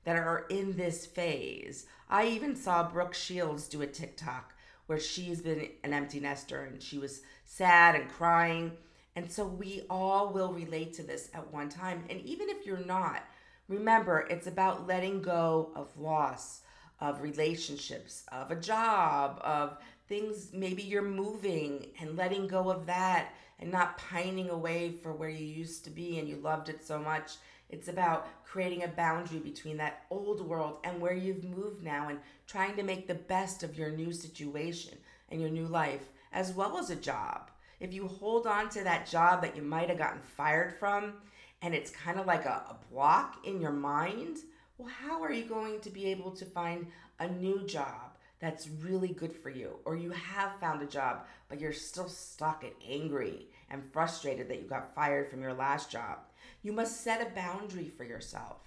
that 0.03 0.17
are 0.17 0.45
in 0.49 0.75
this 0.75 1.05
phase. 1.05 1.85
I 2.09 2.27
even 2.27 2.55
saw 2.55 2.89
Brooke 2.89 3.13
Shields 3.13 3.69
do 3.69 3.81
a 3.81 3.87
TikTok 3.87 4.53
where 4.87 4.99
she's 4.99 5.41
been 5.41 5.69
an 5.83 5.93
empty 5.93 6.19
nester 6.19 6.65
and 6.65 6.83
she 6.83 6.97
was 6.97 7.21
sad 7.45 7.95
and 7.95 8.09
crying. 8.09 8.73
And 9.15 9.31
so 9.31 9.45
we 9.45 9.83
all 9.89 10.33
will 10.33 10.51
relate 10.51 10.93
to 10.95 11.03
this 11.03 11.29
at 11.33 11.53
one 11.53 11.69
time. 11.69 12.03
And 12.09 12.19
even 12.21 12.49
if 12.49 12.65
you're 12.65 12.85
not, 12.85 13.23
remember 13.67 14.27
it's 14.29 14.47
about 14.47 14.87
letting 14.87 15.21
go 15.21 15.71
of 15.75 15.97
loss, 15.97 16.61
of 16.99 17.21
relationships, 17.21 18.25
of 18.31 18.51
a 18.51 18.55
job, 18.55 19.39
of 19.41 19.77
things 20.07 20.51
maybe 20.53 20.83
you're 20.83 21.01
moving 21.01 21.87
and 21.99 22.17
letting 22.17 22.47
go 22.47 22.69
of 22.69 22.85
that 22.85 23.33
and 23.59 23.71
not 23.71 23.97
pining 23.97 24.49
away 24.49 24.91
for 24.91 25.13
where 25.13 25.29
you 25.29 25.45
used 25.45 25.83
to 25.85 25.89
be 25.89 26.19
and 26.19 26.27
you 26.27 26.35
loved 26.35 26.69
it 26.69 26.85
so 26.85 26.99
much. 26.99 27.33
It's 27.69 27.87
about 27.87 28.27
creating 28.43 28.83
a 28.83 28.89
boundary 28.89 29.39
between 29.39 29.77
that 29.77 30.03
old 30.09 30.41
world 30.41 30.79
and 30.83 31.01
where 31.01 31.15
you've 31.15 31.43
moved 31.43 31.83
now 31.83 32.09
and 32.09 32.19
trying 32.47 32.75
to 32.75 32.83
make 32.83 33.07
the 33.07 33.15
best 33.15 33.63
of 33.63 33.77
your 33.77 33.89
new 33.89 34.11
situation 34.11 34.97
and 35.29 35.41
your 35.41 35.49
new 35.49 35.65
life, 35.65 36.09
as 36.31 36.51
well 36.51 36.77
as 36.77 36.89
a 36.89 36.95
job. 36.95 37.49
If 37.79 37.93
you 37.93 38.07
hold 38.07 38.47
on 38.47 38.69
to 38.69 38.83
that 38.83 39.07
job 39.07 39.41
that 39.41 39.55
you 39.55 39.61
might 39.61 39.89
have 39.89 39.97
gotten 39.97 40.21
fired 40.21 40.77
from 40.79 41.13
and 41.61 41.73
it's 41.73 41.91
kind 41.91 42.19
of 42.19 42.25
like 42.25 42.45
a, 42.45 42.63
a 42.69 42.77
block 42.91 43.45
in 43.45 43.59
your 43.59 43.71
mind, 43.71 44.37
well, 44.77 44.89
how 44.89 45.21
are 45.21 45.31
you 45.31 45.45
going 45.45 45.79
to 45.81 45.89
be 45.89 46.05
able 46.07 46.31
to 46.31 46.45
find 46.45 46.87
a 47.19 47.27
new 47.27 47.65
job 47.65 48.17
that's 48.39 48.69
really 48.69 49.09
good 49.09 49.33
for 49.33 49.49
you? 49.49 49.79
Or 49.85 49.95
you 49.95 50.11
have 50.11 50.59
found 50.59 50.81
a 50.81 50.87
job, 50.87 51.25
but 51.49 51.59
you're 51.59 51.73
still 51.73 52.09
stuck 52.09 52.63
and 52.63 52.73
angry 52.87 53.47
and 53.69 53.83
frustrated 53.91 54.49
that 54.49 54.61
you 54.61 54.67
got 54.67 54.93
fired 54.93 55.29
from 55.29 55.41
your 55.41 55.53
last 55.53 55.89
job. 55.91 56.19
You 56.61 56.73
must 56.73 57.01
set 57.01 57.21
a 57.21 57.33
boundary 57.33 57.89
for 57.89 58.03
yourself. 58.03 58.57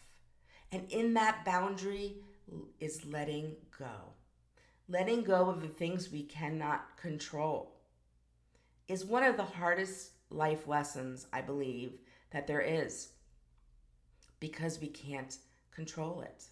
And 0.72 0.90
in 0.90 1.14
that 1.14 1.44
boundary 1.44 2.16
is 2.80 3.04
letting 3.04 3.56
go. 3.78 4.14
Letting 4.88 5.22
go 5.22 5.48
of 5.48 5.60
the 5.60 5.68
things 5.68 6.10
we 6.10 6.22
cannot 6.22 6.96
control 6.96 7.77
is 8.88 9.04
one 9.04 9.22
of 9.22 9.36
the 9.36 9.44
hardest 9.44 10.10
life 10.30 10.66
lessons, 10.66 11.26
I 11.32 11.42
believe, 11.42 11.98
that 12.30 12.46
there 12.46 12.60
is 12.60 13.10
because 14.40 14.80
we 14.80 14.88
can't 14.88 15.36
control 15.70 16.22
it. 16.22 16.44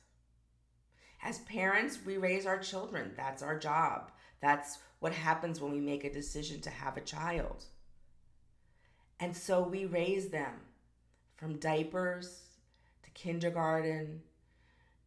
As 1.22 1.38
parents, 1.40 1.98
we 2.04 2.18
raise 2.18 2.46
our 2.46 2.58
children. 2.58 3.12
That's 3.16 3.42
our 3.42 3.58
job. 3.58 4.12
That's 4.40 4.78
what 5.00 5.12
happens 5.12 5.60
when 5.60 5.72
we 5.72 5.80
make 5.80 6.04
a 6.04 6.12
decision 6.12 6.60
to 6.62 6.70
have 6.70 6.96
a 6.96 7.00
child. 7.00 7.64
And 9.18 9.34
so 9.34 9.62
we 9.62 9.86
raise 9.86 10.28
them 10.28 10.52
from 11.36 11.58
diapers 11.58 12.42
to 13.02 13.10
kindergarten 13.10 14.20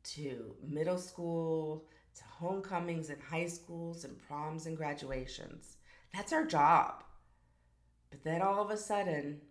to 0.03 0.55
middle 0.67 0.97
school 0.97 1.85
to 2.15 2.23
homecomings 2.23 3.09
and 3.09 3.21
high 3.21 3.47
schools 3.47 4.03
and 4.03 4.17
proms 4.27 4.65
and 4.65 4.75
graduations. 4.75 5.77
That's 6.13 6.33
our 6.33 6.45
job. 6.45 7.03
But 8.09 8.23
then 8.23 8.41
all 8.41 8.61
of 8.61 8.71
a 8.71 8.77
sudden, 8.77 9.41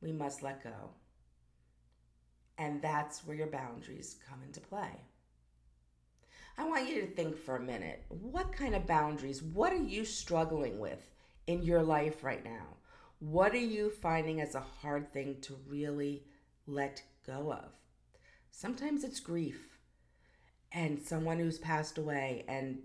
we 0.00 0.12
must 0.12 0.42
let 0.42 0.62
go. 0.62 0.90
And 2.58 2.82
that's 2.82 3.26
where 3.26 3.36
your 3.36 3.46
boundaries 3.46 4.16
come 4.28 4.42
into 4.44 4.60
play. 4.60 5.00
I 6.58 6.68
want 6.68 6.88
you 6.88 7.00
to 7.00 7.06
think 7.06 7.38
for 7.38 7.56
a 7.56 7.62
minute 7.62 8.04
what 8.08 8.52
kind 8.52 8.74
of 8.74 8.86
boundaries, 8.86 9.42
what 9.42 9.72
are 9.72 9.76
you 9.76 10.04
struggling 10.04 10.78
with 10.78 11.10
in 11.46 11.62
your 11.62 11.82
life 11.82 12.22
right 12.22 12.44
now? 12.44 12.76
What 13.18 13.52
are 13.52 13.58
you 13.58 13.90
finding 13.90 14.40
as 14.40 14.54
a 14.54 14.60
hard 14.60 15.12
thing 15.12 15.38
to 15.42 15.56
really 15.66 16.24
let 16.66 17.02
go 17.26 17.52
of? 17.52 17.72
Sometimes 18.50 19.04
it's 19.04 19.20
grief 19.20 19.78
and 20.72 21.00
someone 21.00 21.38
who's 21.38 21.58
passed 21.58 21.98
away, 21.98 22.44
and 22.46 22.78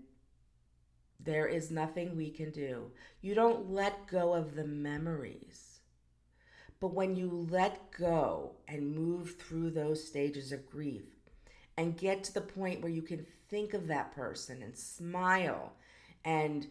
there 1.20 1.46
is 1.46 1.70
nothing 1.70 2.16
we 2.16 2.30
can 2.30 2.50
do. 2.50 2.90
You 3.20 3.34
don't 3.34 3.70
let 3.70 4.06
go 4.06 4.34
of 4.34 4.54
the 4.54 4.64
memories. 4.64 5.80
But 6.78 6.94
when 6.94 7.16
you 7.16 7.46
let 7.50 7.90
go 7.90 8.52
and 8.68 8.94
move 8.94 9.36
through 9.36 9.70
those 9.70 10.06
stages 10.06 10.52
of 10.52 10.70
grief 10.70 11.04
and 11.76 11.96
get 11.96 12.22
to 12.24 12.34
the 12.34 12.40
point 12.40 12.82
where 12.82 12.92
you 12.92 13.02
can 13.02 13.24
think 13.48 13.74
of 13.74 13.86
that 13.86 14.14
person 14.14 14.62
and 14.62 14.76
smile 14.76 15.72
and 16.24 16.66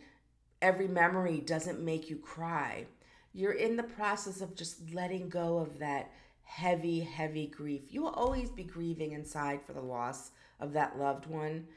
every 0.61 0.87
memory 0.87 1.39
doesn't 1.39 1.83
make 1.83 2.09
you 2.09 2.17
cry. 2.17 2.85
You're 3.33 3.53
in 3.53 3.75
the 3.75 3.83
process 3.83 4.41
of 4.41 4.55
just 4.55 4.93
letting 4.93 5.29
go 5.29 5.57
of 5.57 5.79
that 5.79 6.11
heavy, 6.43 7.01
heavy 7.01 7.47
grief. 7.47 7.83
You 7.89 8.03
will 8.03 8.13
always 8.13 8.49
be 8.49 8.63
grieving 8.63 9.11
inside 9.11 9.61
for 9.65 9.73
the 9.73 9.81
loss 9.81 10.31
of 10.59 10.73
that 10.73 10.97
loved 10.97 11.25
one, 11.25 11.67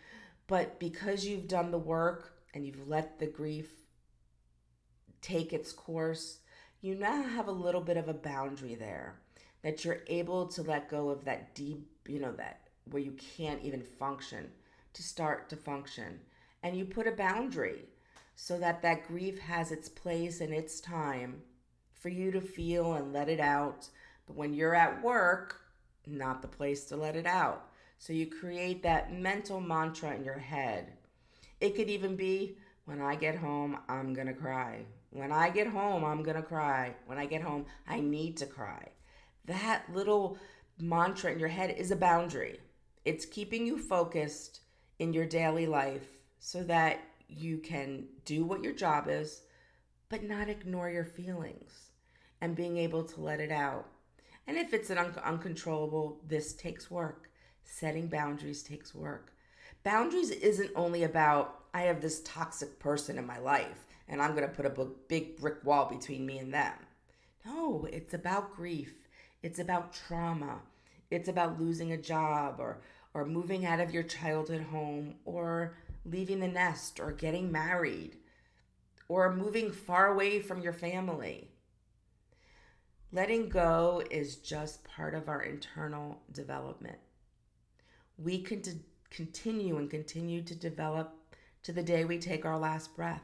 but 0.47 0.79
because 0.79 1.25
you've 1.25 1.49
done 1.49 1.71
the 1.71 1.79
work 1.79 2.38
and 2.55 2.67
you've 2.67 2.89
let 2.89 3.19
the 3.19 3.27
grief 3.27 3.71
take 5.21 5.53
its 5.53 5.73
course, 5.73 6.39
you 6.81 6.95
now 6.95 7.23
have 7.23 7.49
a 7.49 7.53
little 7.53 7.81
bit 7.81 7.97
of 7.97 8.09
a 8.09 8.15
boundary 8.15 8.75
there 8.75 9.21
that 9.63 9.85
you're 9.85 10.03
able 10.07 10.47
to 10.47 10.63
let 10.63 10.89
go 10.89 11.11
of 11.11 11.25
that 11.25 11.55
deep, 11.55 11.89
you 12.07 12.21
know, 12.21 12.33
that 12.33 12.61
where 12.91 13.03
you 13.03 13.13
can't 13.37 13.63
even 13.63 13.83
function 13.83 14.49
to 14.93 15.03
start 15.03 15.49
to 15.49 15.57
function. 15.57 16.21
And 16.63 16.77
you 16.77 16.85
put 16.85 17.07
a 17.07 17.13
boundary 17.13 17.87
so 18.37 18.59
that 18.59 18.83
that 18.83 19.07
grief 19.07 19.39
has 19.41 19.73
its 19.73 19.89
place 19.89 20.41
and 20.41 20.53
its 20.53 20.81
time 20.81 21.43
for 21.93 22.09
you 22.09 22.31
to 22.31 22.41
feel 22.41 22.95
and 22.95 23.13
let 23.13 23.29
it 23.29 23.41
out. 23.41 23.89
But 24.27 24.37
when 24.37 24.55
you're 24.55 24.75
at 24.75 25.03
work, 25.03 25.61
not 26.07 26.41
the 26.43 26.49
place 26.49 26.85
to 26.87 26.97
let 26.97 27.17
it 27.17 27.27
out. 27.27 27.69
So 27.99 28.13
you 28.13 28.27
create 28.27 28.83
that 28.85 29.13
mental 29.13 29.61
mantra 29.61 30.15
in 30.15 30.25
your 30.25 30.39
head. 30.39 30.93
It 31.61 31.75
could 31.75 31.91
even 31.91 32.17
be 32.17 32.57
when 32.85 33.01
I 33.01 33.17
get 33.17 33.37
home, 33.37 33.79
I'm 33.89 34.15
going 34.15 34.29
to 34.29 34.35
cry. 34.35 34.87
When 35.11 35.33
I 35.33 35.51
get 35.51 35.67
home, 35.67 36.05
I'm 36.05 36.23
going 36.23 36.37
to 36.37 36.43
cry. 36.43 36.95
When 37.07 37.19
I 37.19 37.27
get 37.27 37.43
home, 37.43 37.67
I 37.87 38.01
need 38.01 38.37
to 38.39 38.47
cry. 38.47 38.89
That 39.45 39.85
little 39.93 40.39
mantra 40.79 41.33
in 41.33 41.39
your 41.39 41.49
head 41.49 41.75
is 41.77 41.91
a 41.91 41.97
boundary. 41.97 42.61
It's 43.05 43.27
keeping 43.27 43.67
you 43.67 43.79
focused 43.79 44.61
in 44.99 45.13
your 45.13 45.27
daily 45.27 45.67
life 45.67 46.07
so 46.39 46.63
that 46.65 47.01
you 47.29 47.59
can 47.59 48.07
do 48.25 48.45
what 48.45 48.63
your 48.63 48.73
job 48.73 49.07
is, 49.09 49.43
but 50.09 50.23
not 50.23 50.49
ignore 50.49 50.91
your 50.91 51.05
feelings 51.05 51.91
and 52.41 52.57
being 52.57 52.79
able 52.79 53.05
to 53.05 53.21
let 53.21 53.41
it 53.41 53.53
out. 53.53 53.87
And 54.47 54.57
if 54.57 54.73
it's 54.73 54.91
an 54.91 54.99
un- 54.99 55.15
uncontrollable, 55.23 56.21
this 56.27 56.55
takes 56.55 56.91
work. 56.91 57.29
Setting 57.65 58.09
boundaries 58.09 58.63
takes 58.63 58.95
work. 58.95 59.35
Boundaries 59.89 60.31
isn't 60.31 60.71
only 60.77 61.05
about, 61.05 61.61
I 61.73 61.85
have 61.85 62.03
this 62.03 62.21
toxic 62.21 62.79
person 62.79 63.17
in 63.17 63.27
my 63.27 63.39
life 63.39 63.87
and 64.07 64.21
I'm 64.21 64.35
going 64.35 64.47
to 64.47 64.55
put 64.55 64.67
up 64.67 64.77
a 64.77 64.85
big 64.85 65.39
brick 65.39 65.65
wall 65.65 65.87
between 65.87 66.27
me 66.27 66.37
and 66.37 66.53
them. 66.53 66.75
No, 67.47 67.89
it's 67.91 68.13
about 68.13 68.55
grief. 68.55 68.93
It's 69.43 69.59
about 69.59 69.95
trauma. 69.95 70.61
It's 71.11 71.31
about 71.31 71.59
losing 71.59 71.93
a 71.93 71.97
job 71.97 72.57
or, 72.59 72.83
or 73.15 73.25
moving 73.25 73.65
out 73.65 73.81
of 73.81 73.95
your 73.95 74.03
childhood 74.03 74.61
home 74.61 75.15
or 75.25 75.79
leaving 76.05 76.41
the 76.41 76.49
nest 76.49 77.01
or 77.01 77.11
getting 77.11 77.51
married 77.51 78.19
or 79.09 79.35
moving 79.35 79.73
far 79.73 80.09
away 80.09 80.39
from 80.39 80.61
your 80.61 80.75
family. 80.75 81.49
Letting 83.11 83.49
go 83.49 84.03
is 84.11 84.37
just 84.37 84.85
part 84.85 85.15
of 85.15 85.31
our 85.31 85.41
internal 85.41 86.21
development. 86.31 86.99
We 88.19 88.43
can 88.43 88.61
d- 88.61 88.81
continue 89.11 89.79
and 89.79 89.91
continue 89.91 90.43
to 90.43 90.55
develop 90.55 91.15
to 91.63 91.73
the 91.73 91.83
day 91.83 92.05
we 92.05 92.19
take 92.19 92.45
our 92.45 92.59
last 92.59 92.95
breath. 92.95 93.23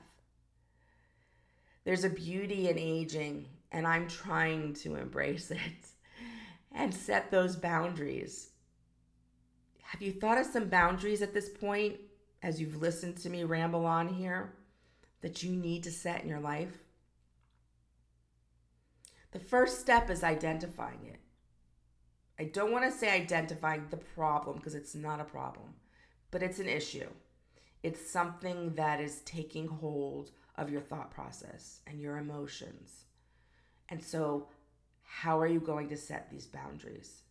There's 1.84 2.04
a 2.04 2.10
beauty 2.10 2.68
in 2.68 2.78
aging, 2.78 3.46
and 3.70 3.86
I'm 3.86 4.08
trying 4.08 4.74
to 4.74 4.96
embrace 4.96 5.50
it 5.50 5.58
and 6.72 6.94
set 6.94 7.30
those 7.30 7.56
boundaries. 7.56 8.50
Have 9.82 10.02
you 10.02 10.12
thought 10.12 10.38
of 10.38 10.46
some 10.46 10.68
boundaries 10.68 11.22
at 11.22 11.34
this 11.34 11.48
point 11.48 11.96
as 12.42 12.60
you've 12.60 12.80
listened 12.80 13.16
to 13.18 13.30
me 13.30 13.44
ramble 13.44 13.86
on 13.86 14.08
here 14.08 14.52
that 15.20 15.42
you 15.42 15.54
need 15.54 15.84
to 15.84 15.90
set 15.90 16.22
in 16.22 16.28
your 16.28 16.40
life? 16.40 16.78
The 19.32 19.38
first 19.38 19.80
step 19.80 20.10
is 20.10 20.24
identifying 20.24 21.00
it. 21.06 21.20
I 22.38 22.44
don't 22.44 22.72
want 22.72 22.84
to 22.84 22.96
say 22.96 23.10
identifying 23.10 23.86
the 23.90 23.96
problem 23.96 24.56
because 24.56 24.74
it's 24.74 24.94
not 24.94 25.20
a 25.20 25.24
problem, 25.24 25.74
but 26.30 26.42
it's 26.42 26.58
an 26.58 26.68
issue. 26.68 27.08
It's 27.82 28.10
something 28.10 28.74
that 28.74 29.00
is 29.00 29.20
taking 29.20 29.68
hold 29.68 30.30
of 30.56 30.70
your 30.70 30.80
thought 30.80 31.10
process 31.10 31.80
and 31.86 32.00
your 32.00 32.16
emotions. 32.16 33.04
And 33.88 34.02
so, 34.02 34.48
how 35.02 35.38
are 35.38 35.46
you 35.46 35.60
going 35.60 35.88
to 35.90 35.96
set 35.96 36.30
these 36.30 36.46
boundaries? 36.46 37.22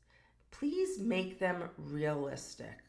Please 0.52 1.00
make 1.00 1.40
them 1.40 1.70
realistic. 1.78 2.80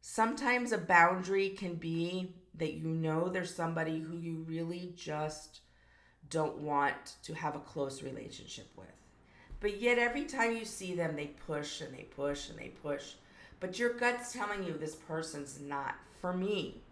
Sometimes 0.00 0.72
a 0.72 0.78
boundary 0.78 1.50
can 1.50 1.74
be 1.74 2.34
that 2.54 2.74
you 2.74 2.88
know 2.88 3.28
there's 3.28 3.54
somebody 3.54 4.00
who 4.00 4.16
you 4.16 4.44
really 4.48 4.94
just 4.96 5.60
don't 6.28 6.58
want 6.58 7.16
to 7.22 7.34
have 7.34 7.54
a 7.54 7.60
close 7.60 8.02
relationship 8.02 8.68
with. 8.76 9.05
But 9.60 9.80
yet, 9.80 9.98
every 9.98 10.24
time 10.24 10.56
you 10.56 10.64
see 10.64 10.94
them, 10.94 11.16
they 11.16 11.30
push 11.46 11.80
and 11.80 11.94
they 11.96 12.02
push 12.02 12.50
and 12.50 12.58
they 12.58 12.68
push. 12.68 13.14
But 13.60 13.78
your 13.78 13.94
gut's 13.94 14.32
telling 14.32 14.64
you 14.64 14.72
this 14.74 14.94
person's 14.94 15.60
not 15.60 15.94
for 16.20 16.32
me. 16.32 16.82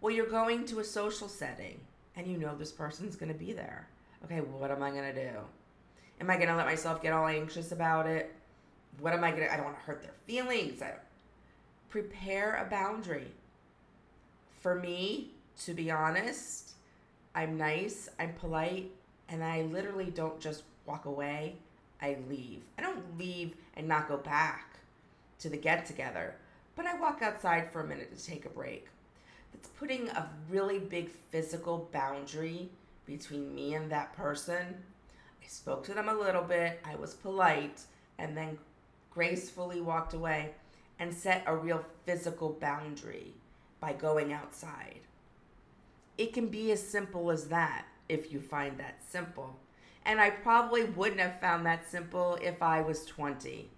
Well, 0.00 0.12
you're 0.12 0.26
going 0.26 0.66
to 0.66 0.80
a 0.80 0.84
social 0.84 1.28
setting 1.28 1.80
and 2.16 2.26
you 2.26 2.36
know 2.36 2.54
this 2.56 2.72
person's 2.72 3.16
going 3.16 3.32
to 3.32 3.38
be 3.38 3.52
there. 3.52 3.88
Okay, 4.24 4.40
what 4.40 4.70
am 4.70 4.82
I 4.82 4.90
going 4.90 5.14
to 5.14 5.30
do? 5.30 5.38
Am 6.20 6.30
I 6.30 6.36
going 6.36 6.48
to 6.48 6.56
let 6.56 6.66
myself 6.66 7.02
get 7.02 7.12
all 7.12 7.26
anxious 7.26 7.72
about 7.72 8.06
it? 8.06 8.34
What 9.00 9.12
am 9.12 9.24
I 9.24 9.30
going 9.30 9.42
to 9.42 9.52
I 9.52 9.56
don't 9.56 9.66
want 9.66 9.78
to 9.78 9.84
hurt 9.84 10.02
their 10.02 10.14
feelings. 10.26 10.80
I 10.82 10.92
prepare 11.88 12.56
a 12.56 12.68
boundary. 12.68 13.28
For 14.60 14.74
me, 14.74 15.30
to 15.64 15.74
be 15.74 15.90
honest, 15.90 16.72
I'm 17.34 17.56
nice, 17.58 18.08
I'm 18.18 18.32
polite, 18.34 18.90
and 19.28 19.44
I 19.44 19.62
literally 19.62 20.10
don't 20.10 20.40
just 20.40 20.62
walk 20.86 21.04
away. 21.04 21.56
I 22.00 22.16
leave. 22.28 22.62
I 22.78 22.82
don't 22.82 23.18
leave 23.18 23.54
and 23.74 23.88
not 23.88 24.08
go 24.08 24.16
back 24.16 24.78
to 25.40 25.48
the 25.48 25.56
get 25.56 25.86
together, 25.86 26.34
but 26.76 26.86
I 26.86 26.98
walk 26.98 27.22
outside 27.22 27.72
for 27.72 27.80
a 27.80 27.86
minute 27.86 28.16
to 28.16 28.24
take 28.24 28.44
a 28.44 28.50
break. 28.50 28.88
It's 29.54 29.68
putting 29.68 30.08
a 30.08 30.30
really 30.50 30.78
big 30.78 31.10
physical 31.30 31.88
boundary 31.92 32.68
between 33.06 33.54
me 33.54 33.74
and 33.74 33.90
that 33.90 34.14
person. 34.16 34.82
I 35.42 35.46
spoke 35.46 35.84
to 35.84 35.94
them 35.94 36.08
a 36.08 36.14
little 36.14 36.42
bit, 36.42 36.80
I 36.84 36.96
was 36.96 37.14
polite, 37.14 37.82
and 38.18 38.36
then 38.36 38.58
gracefully 39.10 39.80
walked 39.80 40.14
away 40.14 40.52
and 40.98 41.14
set 41.14 41.44
a 41.46 41.56
real 41.56 41.84
physical 42.04 42.50
boundary 42.50 43.34
by 43.80 43.92
going 43.92 44.32
outside. 44.32 45.00
It 46.16 46.32
can 46.32 46.48
be 46.48 46.72
as 46.72 46.86
simple 46.86 47.30
as 47.30 47.48
that 47.48 47.86
if 48.08 48.32
you 48.32 48.40
find 48.40 48.78
that 48.78 49.02
simple. 49.08 49.56
And 50.06 50.20
I 50.20 50.30
probably 50.30 50.84
wouldn't 50.84 51.20
have 51.20 51.40
found 51.40 51.64
that 51.66 51.88
simple 51.88 52.38
if 52.42 52.62
I 52.62 52.82
was 52.82 53.06
20. 53.06 53.70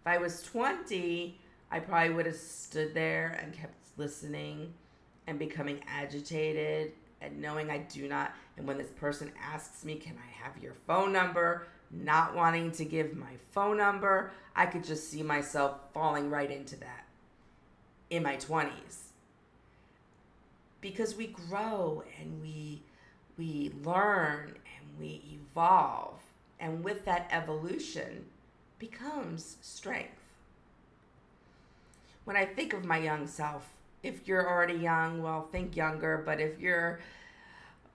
If 0.00 0.06
I 0.06 0.18
was 0.18 0.42
20, 0.42 1.38
I 1.70 1.78
probably 1.78 2.14
would 2.14 2.26
have 2.26 2.36
stood 2.36 2.94
there 2.94 3.38
and 3.42 3.52
kept 3.52 3.74
listening 3.96 4.72
and 5.26 5.38
becoming 5.38 5.80
agitated 5.86 6.92
and 7.20 7.40
knowing 7.40 7.70
I 7.70 7.78
do 7.78 8.08
not. 8.08 8.32
And 8.56 8.66
when 8.66 8.78
this 8.78 8.90
person 8.90 9.30
asks 9.40 9.84
me, 9.84 9.94
Can 9.96 10.16
I 10.16 10.44
have 10.44 10.60
your 10.62 10.74
phone 10.86 11.12
number? 11.12 11.68
Not 11.92 12.34
wanting 12.34 12.72
to 12.72 12.84
give 12.84 13.16
my 13.16 13.34
phone 13.52 13.76
number, 13.76 14.32
I 14.54 14.66
could 14.66 14.84
just 14.84 15.10
see 15.10 15.22
myself 15.22 15.76
falling 15.92 16.30
right 16.30 16.50
into 16.50 16.76
that 16.76 17.04
in 18.10 18.22
my 18.22 18.36
20s 18.36 19.10
because 20.80 21.16
we 21.16 21.28
grow 21.28 22.02
and 22.20 22.40
we 22.40 22.82
we 23.38 23.72
learn 23.82 24.54
we 25.00 25.22
evolve 25.32 26.20
and 26.58 26.84
with 26.84 27.04
that 27.04 27.28
evolution 27.30 28.24
becomes 28.78 29.56
strength 29.60 30.20
when 32.24 32.36
i 32.36 32.44
think 32.44 32.72
of 32.72 32.84
my 32.84 32.98
young 32.98 33.26
self 33.26 33.68
if 34.02 34.26
you're 34.28 34.48
already 34.48 34.74
young 34.74 35.22
well 35.22 35.48
think 35.50 35.74
younger 35.74 36.22
but 36.24 36.40
if 36.40 36.58
you're 36.60 37.00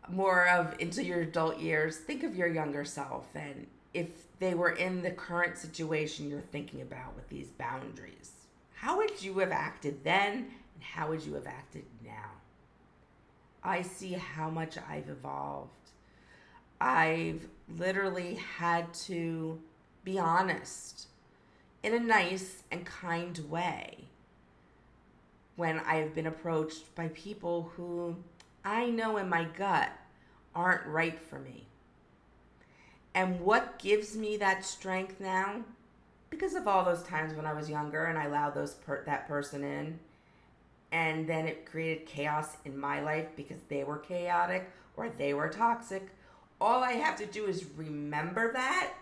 more 0.09 0.47
of 0.49 0.75
into 0.79 1.03
your 1.03 1.21
adult 1.21 1.59
years 1.59 1.97
think 1.97 2.23
of 2.23 2.35
your 2.35 2.47
younger 2.47 2.83
self 2.83 3.27
and 3.35 3.67
if 3.93 4.07
they 4.39 4.53
were 4.53 4.71
in 4.71 5.01
the 5.01 5.11
current 5.11 5.57
situation 5.57 6.29
you're 6.29 6.41
thinking 6.41 6.81
about 6.81 7.15
with 7.15 7.27
these 7.29 7.47
boundaries 7.51 8.31
how 8.75 8.97
would 8.97 9.21
you 9.21 9.39
have 9.39 9.51
acted 9.51 10.03
then 10.03 10.33
and 10.33 10.83
how 10.83 11.07
would 11.07 11.23
you 11.23 11.33
have 11.33 11.47
acted 11.47 11.85
now 12.03 12.31
I 13.65 13.81
see 13.81 14.13
how 14.13 14.51
much 14.51 14.77
I've 14.77 15.09
evolved. 15.09 15.71
I've 16.85 17.47
literally 17.79 18.35
had 18.35 18.93
to 18.93 19.59
be 20.03 20.19
honest 20.19 21.07
in 21.81 21.95
a 21.95 21.99
nice 21.99 22.61
and 22.71 22.85
kind 22.85 23.39
way 23.49 24.05
when 25.55 25.79
I 25.79 25.95
have 25.95 26.13
been 26.13 26.27
approached 26.27 26.93
by 26.93 27.07
people 27.07 27.71
who 27.75 28.17
I 28.63 28.91
know 28.91 29.17
in 29.17 29.27
my 29.27 29.45
gut 29.45 29.89
aren't 30.53 30.85
right 30.85 31.19
for 31.19 31.39
me. 31.39 31.65
And 33.15 33.39
what 33.39 33.79
gives 33.79 34.15
me 34.15 34.37
that 34.37 34.63
strength 34.63 35.19
now? 35.19 35.61
Because 36.29 36.53
of 36.53 36.67
all 36.67 36.85
those 36.85 37.01
times 37.01 37.33
when 37.33 37.47
I 37.47 37.53
was 37.53 37.67
younger 37.67 38.05
and 38.05 38.19
I 38.19 38.25
allowed 38.25 38.53
those 38.53 38.75
per- 38.75 39.03
that 39.05 39.27
person 39.27 39.63
in 39.63 39.99
and 40.91 41.27
then 41.27 41.47
it 41.47 41.65
created 41.65 42.05
chaos 42.05 42.57
in 42.63 42.77
my 42.77 43.01
life 43.01 43.29
because 43.35 43.61
they 43.69 43.83
were 43.83 43.97
chaotic 43.97 44.69
or 44.95 45.09
they 45.09 45.33
were 45.33 45.49
toxic. 45.49 46.11
All 46.59 46.83
I 46.83 46.93
have 46.93 47.15
to 47.17 47.25
do 47.25 47.45
is 47.45 47.65
remember 47.75 48.53
that, 48.53 48.93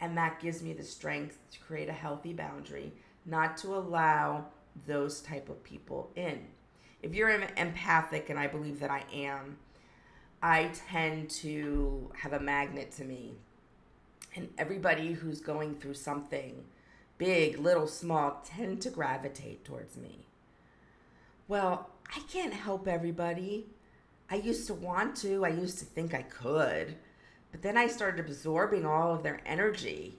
and 0.00 0.16
that 0.16 0.40
gives 0.40 0.62
me 0.62 0.72
the 0.72 0.84
strength 0.84 1.38
to 1.52 1.58
create 1.58 1.88
a 1.88 1.92
healthy 1.92 2.32
boundary, 2.32 2.92
not 3.24 3.56
to 3.58 3.74
allow 3.74 4.46
those 4.86 5.20
type 5.20 5.48
of 5.48 5.62
people 5.64 6.10
in. 6.14 6.46
If 7.02 7.14
you're 7.14 7.30
empathic, 7.56 8.30
and 8.30 8.38
I 8.38 8.46
believe 8.46 8.80
that 8.80 8.90
I 8.90 9.04
am, 9.12 9.58
I 10.42 10.70
tend 10.88 11.30
to 11.30 12.10
have 12.14 12.32
a 12.32 12.40
magnet 12.40 12.92
to 12.92 13.04
me. 13.04 13.34
And 14.34 14.48
everybody 14.58 15.12
who's 15.12 15.40
going 15.40 15.76
through 15.76 15.94
something 15.94 16.64
big, 17.18 17.58
little, 17.58 17.86
small, 17.86 18.42
tend 18.44 18.82
to 18.82 18.90
gravitate 18.90 19.64
towards 19.64 19.96
me. 19.96 20.26
Well, 21.48 21.90
I 22.14 22.20
can't 22.30 22.52
help 22.52 22.86
everybody. 22.86 23.66
I 24.30 24.36
used 24.36 24.66
to 24.66 24.74
want 24.74 25.16
to, 25.18 25.44
I 25.44 25.50
used 25.50 25.78
to 25.78 25.84
think 25.84 26.14
I 26.14 26.22
could, 26.22 26.96
but 27.52 27.62
then 27.62 27.76
I 27.76 27.86
started 27.86 28.20
absorbing 28.20 28.84
all 28.84 29.14
of 29.14 29.22
their 29.22 29.40
energy 29.46 30.18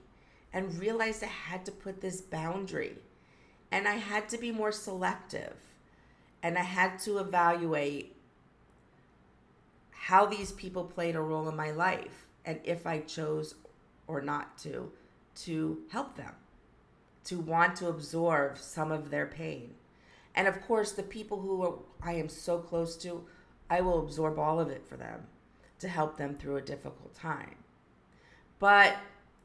and 0.52 0.78
realized 0.78 1.22
I 1.22 1.26
had 1.26 1.64
to 1.66 1.72
put 1.72 2.00
this 2.00 2.20
boundary 2.20 2.96
and 3.70 3.86
I 3.86 3.94
had 3.94 4.28
to 4.30 4.38
be 4.38 4.50
more 4.50 4.72
selective 4.72 5.54
and 6.42 6.56
I 6.56 6.62
had 6.62 6.98
to 7.00 7.18
evaluate 7.18 8.16
how 9.90 10.24
these 10.24 10.52
people 10.52 10.84
played 10.84 11.16
a 11.16 11.20
role 11.20 11.48
in 11.48 11.56
my 11.56 11.70
life 11.70 12.26
and 12.44 12.60
if 12.64 12.86
I 12.86 13.00
chose 13.00 13.54
or 14.06 14.22
not 14.22 14.56
to 14.58 14.90
to 15.34 15.78
help 15.90 16.16
them 16.16 16.32
to 17.24 17.38
want 17.38 17.76
to 17.76 17.88
absorb 17.88 18.58
some 18.58 18.90
of 18.90 19.10
their 19.10 19.26
pain. 19.26 19.74
And 20.34 20.48
of 20.48 20.62
course 20.62 20.92
the 20.92 21.02
people 21.02 21.40
who 21.40 21.82
I 22.02 22.14
am 22.14 22.28
so 22.28 22.58
close 22.58 22.96
to 22.98 23.24
I 23.70 23.80
will 23.80 24.00
absorb 24.00 24.38
all 24.38 24.60
of 24.60 24.70
it 24.70 24.86
for 24.86 24.96
them 24.96 25.26
to 25.80 25.88
help 25.88 26.16
them 26.16 26.34
through 26.34 26.56
a 26.56 26.62
difficult 26.62 27.14
time 27.14 27.56
but 28.58 28.96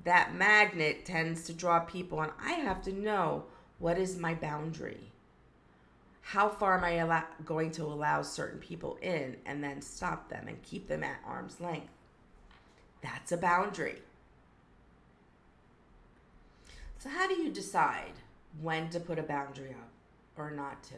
that 0.04 0.34
magnet 0.34 1.06
tends 1.06 1.44
to 1.46 1.54
draw 1.54 1.80
people, 1.80 2.22
and 2.22 2.32
I 2.44 2.54
have 2.54 2.82
to 2.84 2.92
know 2.92 3.46
what 3.80 3.98
is 3.98 4.18
my 4.18 4.34
boundary. 4.34 5.12
How 6.22 6.50
far 6.50 6.78
am 6.78 6.84
I 6.84 6.92
allow- 6.94 7.28
going 7.46 7.72
to 7.72 7.84
allow 7.84 8.22
certain 8.22 8.60
people 8.60 8.98
in 9.02 9.38
and 9.46 9.64
then 9.64 9.82
stop 9.82 10.30
them 10.30 10.48
and 10.48 10.62
keep 10.64 10.88
them 10.88 11.04
at 11.04 11.20
arm's 11.26 11.60
length? 11.60 11.92
That's 13.02 13.32
a 13.32 13.38
boundary. 13.38 14.02
So, 17.00 17.10
how 17.10 17.28
do 17.28 17.36
you 17.36 17.52
decide 17.52 18.14
when 18.62 18.90
to 18.92 19.00
put 19.00 19.20
a 19.20 19.24
boundary 19.24 19.72
up 19.72 19.90
or 20.38 20.52
not 20.52 20.84
to? 20.84 20.96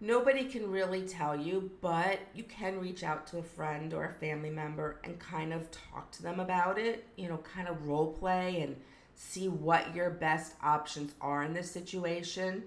Nobody 0.00 0.44
can 0.44 0.70
really 0.70 1.02
tell 1.02 1.34
you, 1.34 1.70
but 1.80 2.18
you 2.34 2.42
can 2.42 2.78
reach 2.78 3.02
out 3.02 3.26
to 3.28 3.38
a 3.38 3.42
friend 3.42 3.94
or 3.94 4.04
a 4.04 4.12
family 4.12 4.50
member 4.50 5.00
and 5.04 5.18
kind 5.18 5.54
of 5.54 5.70
talk 5.70 6.12
to 6.12 6.22
them 6.22 6.38
about 6.38 6.78
it, 6.78 7.06
you 7.16 7.28
know, 7.28 7.38
kind 7.38 7.66
of 7.66 7.86
role 7.86 8.12
play 8.12 8.60
and 8.60 8.76
see 9.14 9.48
what 9.48 9.94
your 9.94 10.10
best 10.10 10.54
options 10.62 11.14
are 11.22 11.42
in 11.44 11.54
this 11.54 11.70
situation. 11.70 12.62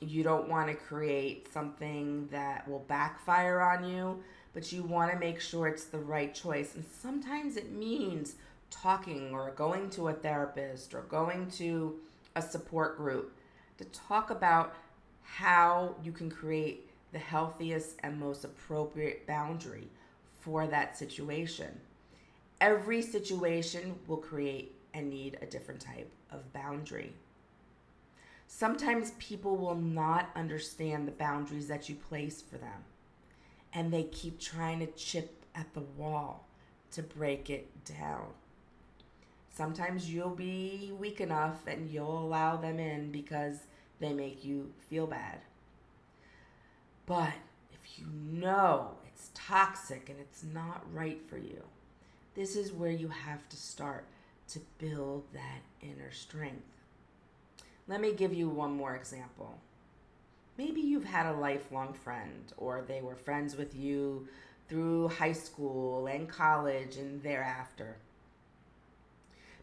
You 0.00 0.22
don't 0.22 0.48
want 0.48 0.68
to 0.68 0.74
create 0.74 1.52
something 1.52 2.28
that 2.28 2.68
will 2.68 2.84
backfire 2.86 3.60
on 3.60 3.84
you, 3.88 4.22
but 4.52 4.72
you 4.72 4.84
want 4.84 5.10
to 5.12 5.18
make 5.18 5.40
sure 5.40 5.66
it's 5.66 5.86
the 5.86 5.98
right 5.98 6.32
choice. 6.32 6.76
And 6.76 6.84
sometimes 6.84 7.56
it 7.56 7.72
means 7.72 8.36
talking 8.70 9.34
or 9.34 9.50
going 9.50 9.90
to 9.90 10.08
a 10.08 10.12
therapist 10.12 10.94
or 10.94 11.02
going 11.02 11.50
to 11.52 11.98
a 12.36 12.42
support 12.42 12.96
group 12.96 13.36
to 13.78 13.84
talk 13.86 14.30
about 14.30 14.74
how 15.22 15.94
you 16.02 16.12
can 16.12 16.30
create 16.30 16.90
the 17.12 17.18
healthiest 17.18 17.96
and 18.02 18.18
most 18.18 18.44
appropriate 18.44 19.26
boundary 19.26 19.88
for 20.40 20.66
that 20.66 20.96
situation. 20.96 21.80
Every 22.60 23.02
situation 23.02 23.96
will 24.06 24.16
create 24.18 24.74
and 24.94 25.10
need 25.10 25.38
a 25.40 25.46
different 25.46 25.80
type 25.80 26.10
of 26.30 26.52
boundary. 26.52 27.12
Sometimes 28.46 29.12
people 29.18 29.56
will 29.56 29.74
not 29.74 30.30
understand 30.36 31.08
the 31.08 31.12
boundaries 31.12 31.68
that 31.68 31.88
you 31.88 31.94
place 31.94 32.42
for 32.42 32.58
them, 32.58 32.84
and 33.72 33.92
they 33.92 34.04
keep 34.04 34.38
trying 34.38 34.80
to 34.80 34.86
chip 34.86 35.44
at 35.54 35.72
the 35.74 35.80
wall 35.80 36.46
to 36.92 37.02
break 37.02 37.48
it 37.48 37.84
down. 37.84 38.26
Sometimes 39.54 40.12
you'll 40.12 40.30
be 40.30 40.92
weak 40.98 41.20
enough 41.20 41.66
and 41.66 41.90
you'll 41.90 42.18
allow 42.18 42.56
them 42.56 42.78
in 42.78 43.10
because 43.10 43.58
they 44.02 44.12
make 44.12 44.44
you 44.44 44.72
feel 44.90 45.06
bad. 45.06 45.38
But 47.06 47.32
if 47.72 47.98
you 47.98 48.06
know 48.32 48.96
it's 49.06 49.30
toxic 49.32 50.08
and 50.08 50.18
it's 50.18 50.42
not 50.42 50.82
right 50.92 51.20
for 51.28 51.38
you, 51.38 51.62
this 52.34 52.56
is 52.56 52.72
where 52.72 52.90
you 52.90 53.08
have 53.08 53.48
to 53.48 53.56
start 53.56 54.04
to 54.48 54.60
build 54.78 55.22
that 55.32 55.60
inner 55.80 56.10
strength. 56.10 56.66
Let 57.86 58.00
me 58.00 58.12
give 58.12 58.34
you 58.34 58.48
one 58.48 58.72
more 58.76 58.96
example. 58.96 59.58
Maybe 60.58 60.80
you've 60.80 61.04
had 61.04 61.26
a 61.26 61.38
lifelong 61.38 61.92
friend, 61.92 62.52
or 62.56 62.82
they 62.86 63.02
were 63.02 63.14
friends 63.14 63.56
with 63.56 63.74
you 63.74 64.26
through 64.68 65.08
high 65.08 65.32
school 65.32 66.08
and 66.08 66.28
college 66.28 66.96
and 66.96 67.22
thereafter. 67.22 67.96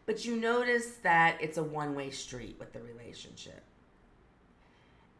But 0.06 0.24
you 0.24 0.36
notice 0.36 0.92
that 1.02 1.36
it's 1.40 1.58
a 1.58 1.62
one 1.62 1.94
way 1.94 2.10
street 2.10 2.56
with 2.58 2.72
the 2.72 2.80
relationship. 2.80 3.62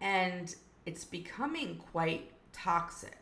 And 0.00 0.54
it's 0.86 1.04
becoming 1.04 1.80
quite 1.92 2.30
toxic. 2.52 3.16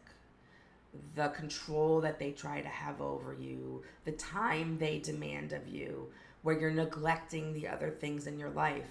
The 1.14 1.28
control 1.28 2.00
that 2.00 2.18
they 2.18 2.32
try 2.32 2.60
to 2.60 2.68
have 2.68 3.00
over 3.00 3.34
you, 3.34 3.82
the 4.04 4.12
time 4.12 4.78
they 4.78 4.98
demand 4.98 5.52
of 5.52 5.68
you, 5.68 6.08
where 6.42 6.58
you're 6.58 6.70
neglecting 6.70 7.52
the 7.52 7.68
other 7.68 7.90
things 7.90 8.26
in 8.26 8.38
your 8.38 8.50
life. 8.50 8.90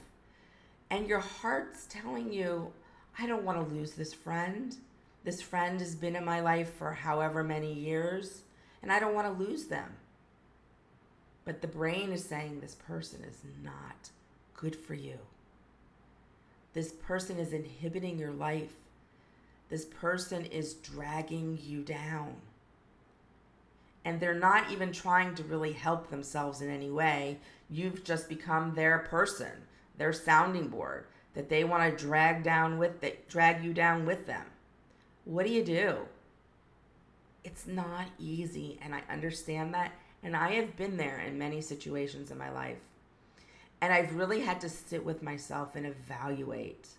And 0.89 1.07
your 1.07 1.19
heart's 1.19 1.85
telling 1.87 2.31
you, 2.31 2.71
I 3.17 3.25
don't 3.25 3.43
want 3.43 3.67
to 3.67 3.75
lose 3.75 3.93
this 3.93 4.13
friend. 4.13 4.75
This 5.23 5.41
friend 5.41 5.79
has 5.79 5.95
been 5.95 6.15
in 6.15 6.23
my 6.23 6.39
life 6.39 6.73
for 6.75 6.93
however 6.93 7.43
many 7.43 7.73
years, 7.73 8.43
and 8.81 8.91
I 8.91 8.99
don't 8.99 9.15
want 9.15 9.27
to 9.27 9.43
lose 9.43 9.65
them. 9.65 9.95
But 11.43 11.61
the 11.61 11.67
brain 11.67 12.11
is 12.11 12.23
saying 12.23 12.59
this 12.59 12.75
person 12.75 13.23
is 13.23 13.41
not 13.63 14.09
good 14.55 14.75
for 14.75 14.93
you. 14.93 15.17
This 16.77 16.91
person 16.91 17.39
is 17.39 17.53
inhibiting 17.53 18.19
your 18.19 18.33
life. 18.33 18.75
This 19.67 19.83
person 19.83 20.45
is 20.45 20.75
dragging 20.75 21.57
you 21.59 21.81
down. 21.81 22.35
And 24.05 24.19
they're 24.19 24.35
not 24.35 24.71
even 24.71 24.91
trying 24.91 25.33
to 25.33 25.43
really 25.43 25.71
help 25.71 26.11
themselves 26.11 26.61
in 26.61 26.69
any 26.69 26.91
way. 26.91 27.39
You've 27.67 28.03
just 28.03 28.29
become 28.29 28.75
their 28.75 28.99
person, 28.99 29.65
their 29.97 30.13
sounding 30.13 30.67
board 30.67 31.07
that 31.33 31.49
they 31.49 31.63
want 31.63 31.97
to 31.97 32.05
drag 32.05 32.43
down 32.43 32.77
with 32.77 33.03
it, 33.03 33.27
drag 33.27 33.63
you 33.63 33.73
down 33.73 34.05
with 34.05 34.27
them. 34.27 34.45
What 35.25 35.47
do 35.47 35.51
you 35.51 35.63
do? 35.63 35.95
It's 37.43 37.65
not 37.65 38.05
easy, 38.19 38.77
and 38.83 38.93
I 38.93 39.01
understand 39.09 39.73
that. 39.73 39.93
And 40.21 40.35
I 40.35 40.51
have 40.51 40.77
been 40.77 40.97
there 40.97 41.21
in 41.21 41.39
many 41.39 41.59
situations 41.59 42.29
in 42.29 42.37
my 42.37 42.51
life. 42.51 42.77
And 43.81 43.93
I've 43.93 44.15
really 44.15 44.41
had 44.41 44.59
to 44.61 44.69
sit 44.69 45.05
with 45.05 45.21
myself 45.21 45.75
and 45.75 45.85
evaluate 45.85 46.89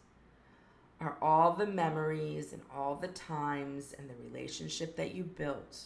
are 1.01 1.17
all 1.23 1.53
the 1.53 1.67
memories 1.67 2.53
and 2.53 2.62
all 2.75 2.97
the 2.97 3.09
times 3.09 3.95
and 3.97 4.11
the 4.11 4.14
relationship 4.25 4.97
that 4.97 5.14
you 5.14 5.23
built 5.23 5.85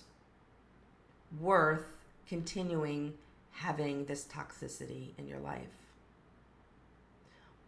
worth 1.38 1.84
continuing 2.26 3.14
having 3.52 4.04
this 4.06 4.24
toxicity 4.24 5.10
in 5.18 5.28
your 5.28 5.38
life? 5.38 5.66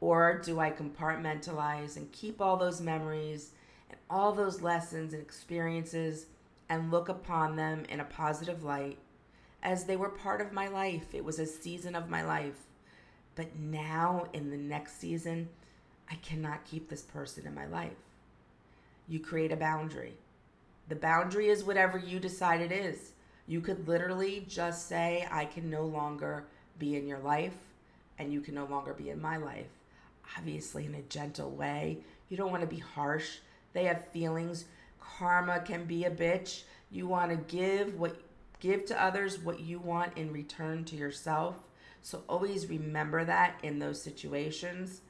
Or 0.01 0.41
do 0.43 0.61
I 0.61 0.71
compartmentalize 0.71 1.97
and 1.97 2.11
keep 2.13 2.41
all 2.41 2.57
those 2.57 2.81
memories 2.81 3.51
and 3.91 3.99
all 4.11 4.33
those 4.33 4.63
lessons 4.63 5.13
and 5.13 5.23
experiences 5.23 6.27
and 6.69 6.91
look 6.91 7.09
upon 7.09 7.57
them 7.57 7.85
in 7.89 8.01
a 8.01 8.05
positive 8.05 8.65
light 8.65 8.99
as 9.63 9.85
they 9.85 9.97
were 9.97 10.09
part 10.09 10.41
of 10.41 10.53
my 10.53 10.69
life? 10.69 11.15
It 11.15 11.25
was 11.25 11.39
a 11.39 11.47
season 11.47 11.95
of 11.95 12.11
my 12.11 12.23
life 12.25 12.59
but 13.35 13.57
now 13.59 14.27
in 14.33 14.51
the 14.51 14.57
next 14.57 15.01
season, 15.01 15.49
I 16.11 16.15
cannot 16.17 16.65
keep 16.65 16.89
this 16.89 17.03
person 17.03 17.47
in 17.47 17.55
my 17.55 17.67
life. 17.67 17.93
You 19.09 19.21
create 19.21 19.53
a 19.53 19.57
boundary. 19.57 20.15
The 20.89 20.97
boundary 20.97 21.49
is 21.49 21.65
whatever 21.65 21.99
you 21.99 22.19
decide 22.19 22.61
it 22.61 22.73
is. 22.73 23.13
You 23.47 23.61
could 23.61 23.87
literally 23.87 24.45
just 24.49 24.89
say, 24.89 25.27
I 25.31 25.45
can 25.45 25.69
no 25.69 25.85
longer 25.85 26.45
be 26.79 26.97
in 26.97 27.07
your 27.07 27.19
life, 27.19 27.57
and 28.19 28.33
you 28.33 28.41
can 28.41 28.55
no 28.55 28.65
longer 28.67 28.95
be 28.95 29.11
in 29.11 29.21
my 29.21 29.37
life. 29.37 29.67
Obviously, 30.39 30.87
in 30.87 30.95
a 30.95 31.03
gentle 31.03 31.51
way. 31.51 31.99
You 32.29 32.37
don't 32.37 32.51
want 32.51 32.63
to 32.63 32.67
be 32.67 32.79
harsh. 32.79 33.39
They 33.73 33.85
have 33.85 34.09
feelings. 34.09 34.65
Karma 35.01 35.61
can 35.61 35.85
be 35.85 36.05
a 36.05 36.11
bitch. 36.11 36.63
You 36.91 37.07
want 37.07 37.31
to 37.31 37.37
give 37.37 37.99
what 37.99 38.17
give 38.61 38.87
to 38.87 39.03
others 39.03 39.39
what 39.39 39.61
you 39.61 39.79
want 39.79 40.17
in 40.17 40.33
return 40.33 40.85
to 40.85 40.97
yourself. 40.97 41.57
So 42.05 42.23
always 42.29 42.69
remember 42.69 43.25
that 43.25 43.59
in 43.63 43.79
those 43.79 44.01
situations. 44.01 45.01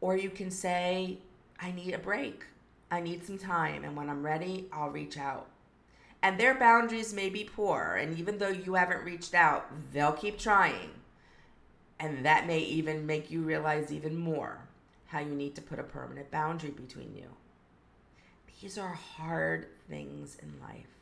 Or 0.00 0.16
you 0.16 0.30
can 0.30 0.48
say, 0.52 1.18
I 1.58 1.72
need 1.72 1.92
a 1.92 1.98
break. 1.98 2.44
I 2.88 3.00
need 3.00 3.26
some 3.26 3.36
time. 3.36 3.82
And 3.82 3.96
when 3.96 4.08
I'm 4.08 4.24
ready, 4.24 4.68
I'll 4.72 4.90
reach 4.90 5.18
out. 5.18 5.48
And 6.22 6.38
their 6.38 6.54
boundaries 6.54 7.12
may 7.12 7.30
be 7.30 7.42
poor. 7.42 7.98
And 8.00 8.16
even 8.16 8.38
though 8.38 8.46
you 8.46 8.74
haven't 8.74 9.04
reached 9.04 9.34
out, 9.34 9.66
they'll 9.92 10.12
keep 10.12 10.38
trying. 10.38 10.90
And 11.98 12.24
that 12.24 12.46
may 12.46 12.60
even 12.60 13.04
make 13.04 13.28
you 13.28 13.42
realize 13.42 13.92
even 13.92 14.16
more 14.16 14.68
how 15.06 15.18
you 15.18 15.34
need 15.34 15.56
to 15.56 15.62
put 15.62 15.80
a 15.80 15.82
permanent 15.82 16.30
boundary 16.30 16.70
between 16.70 17.16
you. 17.16 17.26
These 18.60 18.78
are 18.78 18.94
hard 18.94 19.66
things 19.90 20.36
in 20.40 20.60
life. 20.60 21.01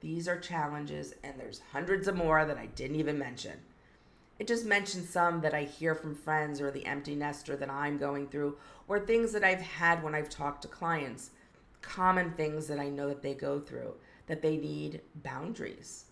These 0.00 0.28
are 0.28 0.38
challenges, 0.38 1.14
and 1.24 1.34
there's 1.38 1.62
hundreds 1.72 2.06
of 2.08 2.16
more 2.16 2.44
that 2.44 2.58
I 2.58 2.66
didn't 2.66 2.96
even 2.96 3.18
mention. 3.18 3.58
It 4.38 4.46
just 4.46 4.64
mentioned 4.64 5.06
some 5.06 5.40
that 5.40 5.54
I 5.54 5.64
hear 5.64 5.94
from 5.94 6.14
friends 6.14 6.60
or 6.60 6.70
the 6.70 6.86
empty 6.86 7.16
nester 7.16 7.56
that 7.56 7.70
I'm 7.70 7.98
going 7.98 8.28
through, 8.28 8.56
or 8.86 9.00
things 9.00 9.32
that 9.32 9.42
I've 9.42 9.60
had 9.60 10.02
when 10.02 10.14
I've 10.14 10.28
talked 10.28 10.62
to 10.62 10.68
clients. 10.68 11.30
common 11.82 12.32
things 12.32 12.66
that 12.66 12.78
I 12.78 12.88
know 12.88 13.08
that 13.08 13.22
they 13.22 13.34
go 13.34 13.60
through, 13.60 13.94
that 14.26 14.42
they 14.42 14.56
need 14.56 15.00
boundaries. 15.16 16.04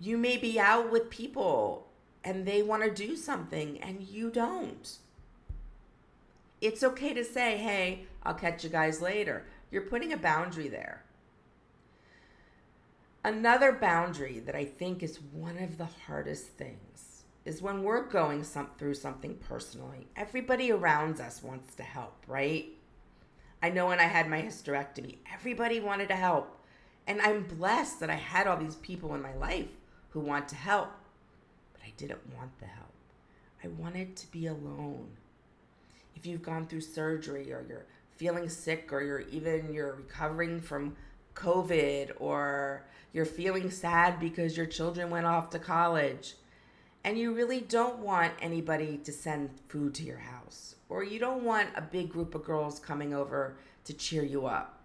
You 0.00 0.16
may 0.16 0.36
be 0.36 0.58
out 0.58 0.90
with 0.90 1.10
people 1.10 1.88
and 2.22 2.46
they 2.46 2.62
want 2.62 2.82
to 2.82 2.90
do 2.90 3.16
something 3.16 3.80
and 3.80 4.02
you 4.02 4.30
don't. 4.30 4.98
It's 6.60 6.82
okay 6.82 7.12
to 7.14 7.24
say, 7.24 7.56
hey, 7.56 8.06
I'll 8.22 8.34
catch 8.34 8.64
you 8.64 8.70
guys 8.70 9.00
later. 9.00 9.44
You're 9.70 9.82
putting 9.82 10.12
a 10.12 10.16
boundary 10.16 10.68
there. 10.68 11.03
Another 13.24 13.72
boundary 13.72 14.38
that 14.40 14.54
I 14.54 14.66
think 14.66 15.02
is 15.02 15.18
one 15.32 15.56
of 15.56 15.78
the 15.78 15.88
hardest 16.06 16.48
things 16.48 17.24
is 17.46 17.62
when 17.62 17.82
we're 17.82 18.06
going 18.06 18.44
some, 18.44 18.68
through 18.78 18.94
something 18.94 19.36
personally. 19.48 20.06
Everybody 20.14 20.70
around 20.70 21.18
us 21.20 21.42
wants 21.42 21.74
to 21.76 21.82
help, 21.82 22.14
right? 22.26 22.66
I 23.62 23.70
know 23.70 23.86
when 23.86 23.98
I 23.98 24.04
had 24.04 24.28
my 24.28 24.42
hysterectomy, 24.42 25.16
everybody 25.32 25.80
wanted 25.80 26.08
to 26.08 26.16
help. 26.16 26.58
And 27.06 27.22
I'm 27.22 27.44
blessed 27.44 27.98
that 28.00 28.10
I 28.10 28.14
had 28.14 28.46
all 28.46 28.58
these 28.58 28.76
people 28.76 29.14
in 29.14 29.22
my 29.22 29.34
life 29.36 29.68
who 30.10 30.20
want 30.20 30.46
to 30.48 30.56
help. 30.56 30.90
But 31.72 31.82
I 31.86 31.92
didn't 31.96 32.34
want 32.36 32.58
the 32.58 32.66
help. 32.66 32.92
I 33.62 33.68
wanted 33.68 34.16
to 34.16 34.30
be 34.30 34.48
alone. 34.48 35.08
If 36.14 36.26
you've 36.26 36.42
gone 36.42 36.66
through 36.66 36.82
surgery 36.82 37.52
or 37.54 37.64
you're 37.66 37.86
feeling 38.16 38.50
sick 38.50 38.92
or 38.92 39.02
you're 39.02 39.20
even 39.20 39.72
you're 39.72 39.94
recovering 39.94 40.60
from 40.60 40.96
COVID 41.34 42.12
or 42.18 42.84
you're 43.12 43.24
feeling 43.24 43.70
sad 43.70 44.18
because 44.18 44.56
your 44.56 44.66
children 44.66 45.10
went 45.10 45.26
off 45.26 45.50
to 45.50 45.58
college 45.58 46.34
and 47.04 47.18
you 47.18 47.34
really 47.34 47.60
don't 47.60 47.98
want 47.98 48.32
anybody 48.40 48.98
to 49.04 49.12
send 49.12 49.50
food 49.68 49.94
to 49.94 50.02
your 50.02 50.18
house 50.18 50.76
or 50.88 51.04
you 51.04 51.18
don't 51.18 51.44
want 51.44 51.68
a 51.76 51.82
big 51.82 52.10
group 52.10 52.34
of 52.34 52.44
girls 52.44 52.78
coming 52.78 53.14
over 53.14 53.56
to 53.84 53.92
cheer 53.92 54.24
you 54.24 54.46
up 54.46 54.80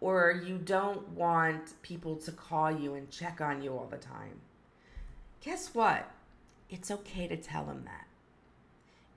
or 0.00 0.42
you 0.46 0.56
don't 0.58 1.06
want 1.10 1.80
people 1.82 2.16
to 2.16 2.32
call 2.32 2.70
you 2.70 2.94
and 2.94 3.10
check 3.10 3.40
on 3.40 3.62
you 3.62 3.72
all 3.72 3.86
the 3.90 3.98
time. 3.98 4.40
Guess 5.42 5.74
what? 5.74 6.10
It's 6.70 6.90
okay 6.90 7.26
to 7.26 7.36
tell 7.36 7.64
them 7.64 7.82
that. 7.84 8.06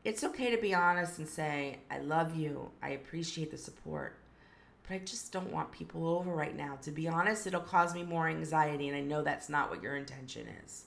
It's 0.04 0.24
okay 0.24 0.54
to 0.54 0.62
be 0.62 0.74
honest 0.74 1.20
and 1.20 1.28
say, 1.28 1.80
I 1.90 2.00
love 2.00 2.36
you. 2.36 2.70
I 2.82 2.90
appreciate 2.90 3.52
the 3.52 3.58
support 3.58 4.18
but 4.88 4.96
I 4.96 5.00
just 5.00 5.32
don't 5.32 5.52
want 5.52 5.72
people 5.72 6.08
over 6.08 6.32
right 6.32 6.56
now. 6.56 6.78
To 6.82 6.92
be 6.92 7.08
honest, 7.08 7.48
it'll 7.48 7.62
cause 7.62 7.94
me 7.94 8.04
more 8.04 8.28
anxiety, 8.28 8.88
and 8.88 8.98
I 8.98 9.02
know 9.02 9.22
that's 9.22 9.50
not 9.50 9.70
what 9.70 9.82
your 9.82 9.96
intention 9.96 10.48
is. 10.64 10.86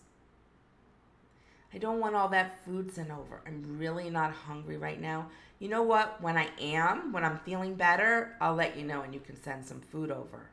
I 1.73 1.79
don't 1.79 2.01
want 2.01 2.15
all 2.15 2.29
that 2.29 2.65
food 2.65 2.93
sent 2.95 3.11
over. 3.11 3.43
I'm 3.47 3.79
really 3.79 4.09
not 4.09 4.33
hungry 4.33 4.77
right 4.77 5.01
now. 5.01 5.27
You 5.59 5.69
know 5.69 5.83
what? 5.83 6.23
When 6.23 6.37
I 6.37 6.49
am, 6.61 7.13
when 7.13 7.25
I'm 7.25 7.39
feeling 7.41 7.75
better, 7.75 8.37
I'll 8.41 8.55
let 8.55 8.79
you 8.79 8.85
know 8.85 9.03
and 9.03 9.13
you 9.13 9.21
can 9.21 9.41
send 9.43 9.65
some 9.67 9.81
food 9.81 10.11
over. 10.11 10.51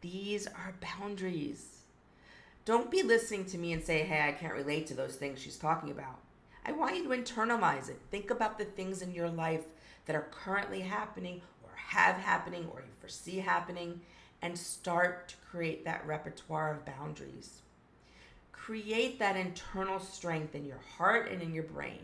These 0.00 0.46
are 0.46 0.74
boundaries. 0.80 1.82
Don't 2.64 2.90
be 2.90 3.02
listening 3.02 3.44
to 3.46 3.58
me 3.58 3.72
and 3.72 3.82
say, 3.82 4.02
hey, 4.02 4.26
I 4.26 4.32
can't 4.32 4.54
relate 4.54 4.86
to 4.88 4.94
those 4.94 5.16
things 5.16 5.40
she's 5.40 5.56
talking 5.56 5.90
about. 5.90 6.18
I 6.64 6.72
want 6.72 6.96
you 6.96 7.04
to 7.04 7.10
internalize 7.10 7.88
it. 7.88 8.00
Think 8.10 8.30
about 8.30 8.58
the 8.58 8.64
things 8.64 9.02
in 9.02 9.12
your 9.12 9.28
life 9.28 9.64
that 10.06 10.16
are 10.16 10.26
currently 10.32 10.80
happening 10.80 11.42
have 11.96 12.16
happening 12.16 12.68
or 12.72 12.80
you 12.80 12.92
foresee 13.00 13.38
happening 13.38 14.00
and 14.42 14.58
start 14.58 15.28
to 15.28 15.34
create 15.50 15.84
that 15.84 16.06
repertoire 16.06 16.72
of 16.72 16.84
boundaries. 16.84 17.62
Create 18.52 19.18
that 19.18 19.36
internal 19.36 19.98
strength 19.98 20.54
in 20.54 20.66
your 20.66 20.80
heart 20.98 21.30
and 21.30 21.40
in 21.40 21.54
your 21.54 21.64
brain. 21.64 22.00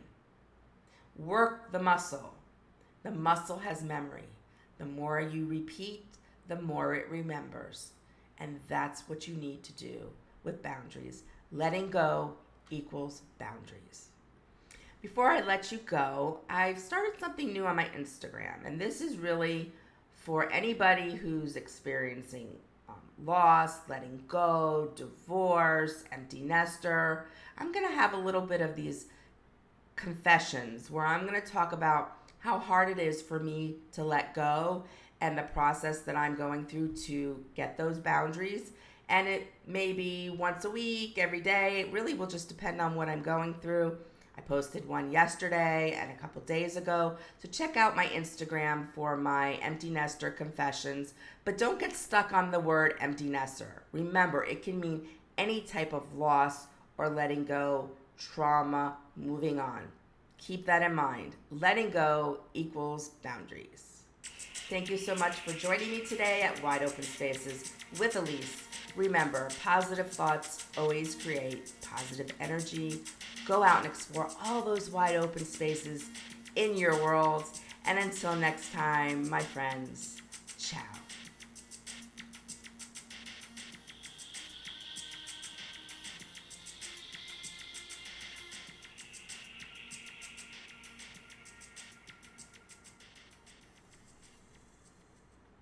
Work 1.16 1.72
the 1.72 1.78
muscle. 1.78 2.32
The 3.02 3.10
muscle 3.10 3.58
has 3.58 3.82
memory. 3.82 4.30
The 4.78 4.86
more 4.86 5.20
you 5.20 5.44
repeat, 5.44 6.06
the 6.48 6.60
more 6.60 6.94
it 6.94 7.10
remembers. 7.10 7.90
And 8.38 8.60
that's 8.68 9.08
what 9.08 9.28
you 9.28 9.34
need 9.34 9.62
to 9.64 9.72
do 9.72 10.08
with 10.42 10.62
boundaries. 10.62 11.24
Letting 11.52 11.90
go 11.90 12.32
equals 12.70 13.22
boundaries. 13.38 14.08
Before 15.02 15.26
I 15.26 15.40
let 15.40 15.70
you 15.70 15.78
go, 15.78 16.38
I've 16.48 16.78
started 16.78 17.18
something 17.18 17.52
new 17.52 17.66
on 17.66 17.74
my 17.74 17.86
Instagram, 17.86 18.64
and 18.64 18.80
this 18.80 19.00
is 19.00 19.16
really 19.16 19.72
for 20.24 20.50
anybody 20.52 21.16
who's 21.16 21.56
experiencing 21.56 22.48
um, 22.88 22.94
loss, 23.24 23.78
letting 23.88 24.22
go, 24.28 24.92
divorce, 24.94 26.04
empty 26.12 26.40
nester. 26.40 27.26
I'm 27.58 27.72
going 27.72 27.86
to 27.88 27.94
have 27.94 28.14
a 28.14 28.18
little 28.18 28.40
bit 28.40 28.60
of 28.60 28.76
these 28.76 29.06
confessions 29.96 30.90
where 30.90 31.04
I'm 31.04 31.26
going 31.26 31.40
to 31.40 31.46
talk 31.46 31.72
about 31.72 32.18
how 32.38 32.58
hard 32.58 32.88
it 32.88 33.00
is 33.00 33.20
for 33.20 33.40
me 33.40 33.76
to 33.92 34.04
let 34.04 34.34
go 34.34 34.84
and 35.20 35.36
the 35.36 35.42
process 35.42 36.00
that 36.00 36.16
I'm 36.16 36.36
going 36.36 36.66
through 36.66 36.94
to 37.06 37.44
get 37.56 37.76
those 37.76 37.98
boundaries. 37.98 38.72
And 39.08 39.26
it 39.26 39.48
may 39.66 39.92
be 39.92 40.30
once 40.30 40.64
a 40.64 40.70
week, 40.70 41.18
every 41.18 41.40
day. 41.40 41.80
It 41.80 41.92
really 41.92 42.14
will 42.14 42.26
just 42.28 42.48
depend 42.48 42.80
on 42.80 42.94
what 42.94 43.08
I'm 43.08 43.22
going 43.22 43.54
through 43.54 43.98
I 44.42 44.48
posted 44.48 44.88
one 44.88 45.12
yesterday 45.12 45.96
and 46.00 46.10
a 46.10 46.14
couple 46.14 46.42
days 46.42 46.76
ago. 46.76 47.16
So 47.40 47.48
check 47.48 47.76
out 47.76 47.94
my 47.94 48.06
Instagram 48.06 48.88
for 48.92 49.16
my 49.16 49.54
empty 49.54 49.88
nester 49.88 50.30
confessions. 50.30 51.14
But 51.44 51.58
don't 51.58 51.78
get 51.78 51.94
stuck 51.94 52.32
on 52.32 52.50
the 52.50 52.58
word 52.58 52.94
empty 53.00 53.26
nester. 53.26 53.82
Remember, 53.92 54.44
it 54.44 54.62
can 54.62 54.80
mean 54.80 55.06
any 55.38 55.60
type 55.60 55.92
of 55.92 56.16
loss 56.16 56.66
or 56.98 57.08
letting 57.08 57.44
go, 57.44 57.90
trauma, 58.18 58.96
moving 59.16 59.60
on. 59.60 59.82
Keep 60.38 60.66
that 60.66 60.82
in 60.82 60.94
mind. 60.94 61.36
Letting 61.52 61.90
go 61.90 62.40
equals 62.52 63.10
boundaries. 63.22 64.02
Thank 64.68 64.90
you 64.90 64.96
so 64.96 65.14
much 65.14 65.36
for 65.36 65.52
joining 65.52 65.90
me 65.90 66.00
today 66.00 66.42
at 66.42 66.60
Wide 66.62 66.82
Open 66.82 67.04
Spaces 67.04 67.72
with 67.98 68.14
Ilise. 68.14 68.71
Remember, 68.94 69.48
positive 69.62 70.10
thoughts 70.10 70.66
always 70.76 71.14
create 71.14 71.72
positive 71.80 72.30
energy. 72.40 73.00
Go 73.46 73.62
out 73.62 73.78
and 73.78 73.86
explore 73.86 74.28
all 74.44 74.62
those 74.62 74.90
wide 74.90 75.16
open 75.16 75.44
spaces 75.44 76.10
in 76.56 76.76
your 76.76 77.02
world. 77.02 77.44
And 77.86 77.98
until 77.98 78.36
next 78.36 78.72
time, 78.72 79.28
my 79.28 79.40
friends, 79.40 80.20
ciao. 80.58 81.01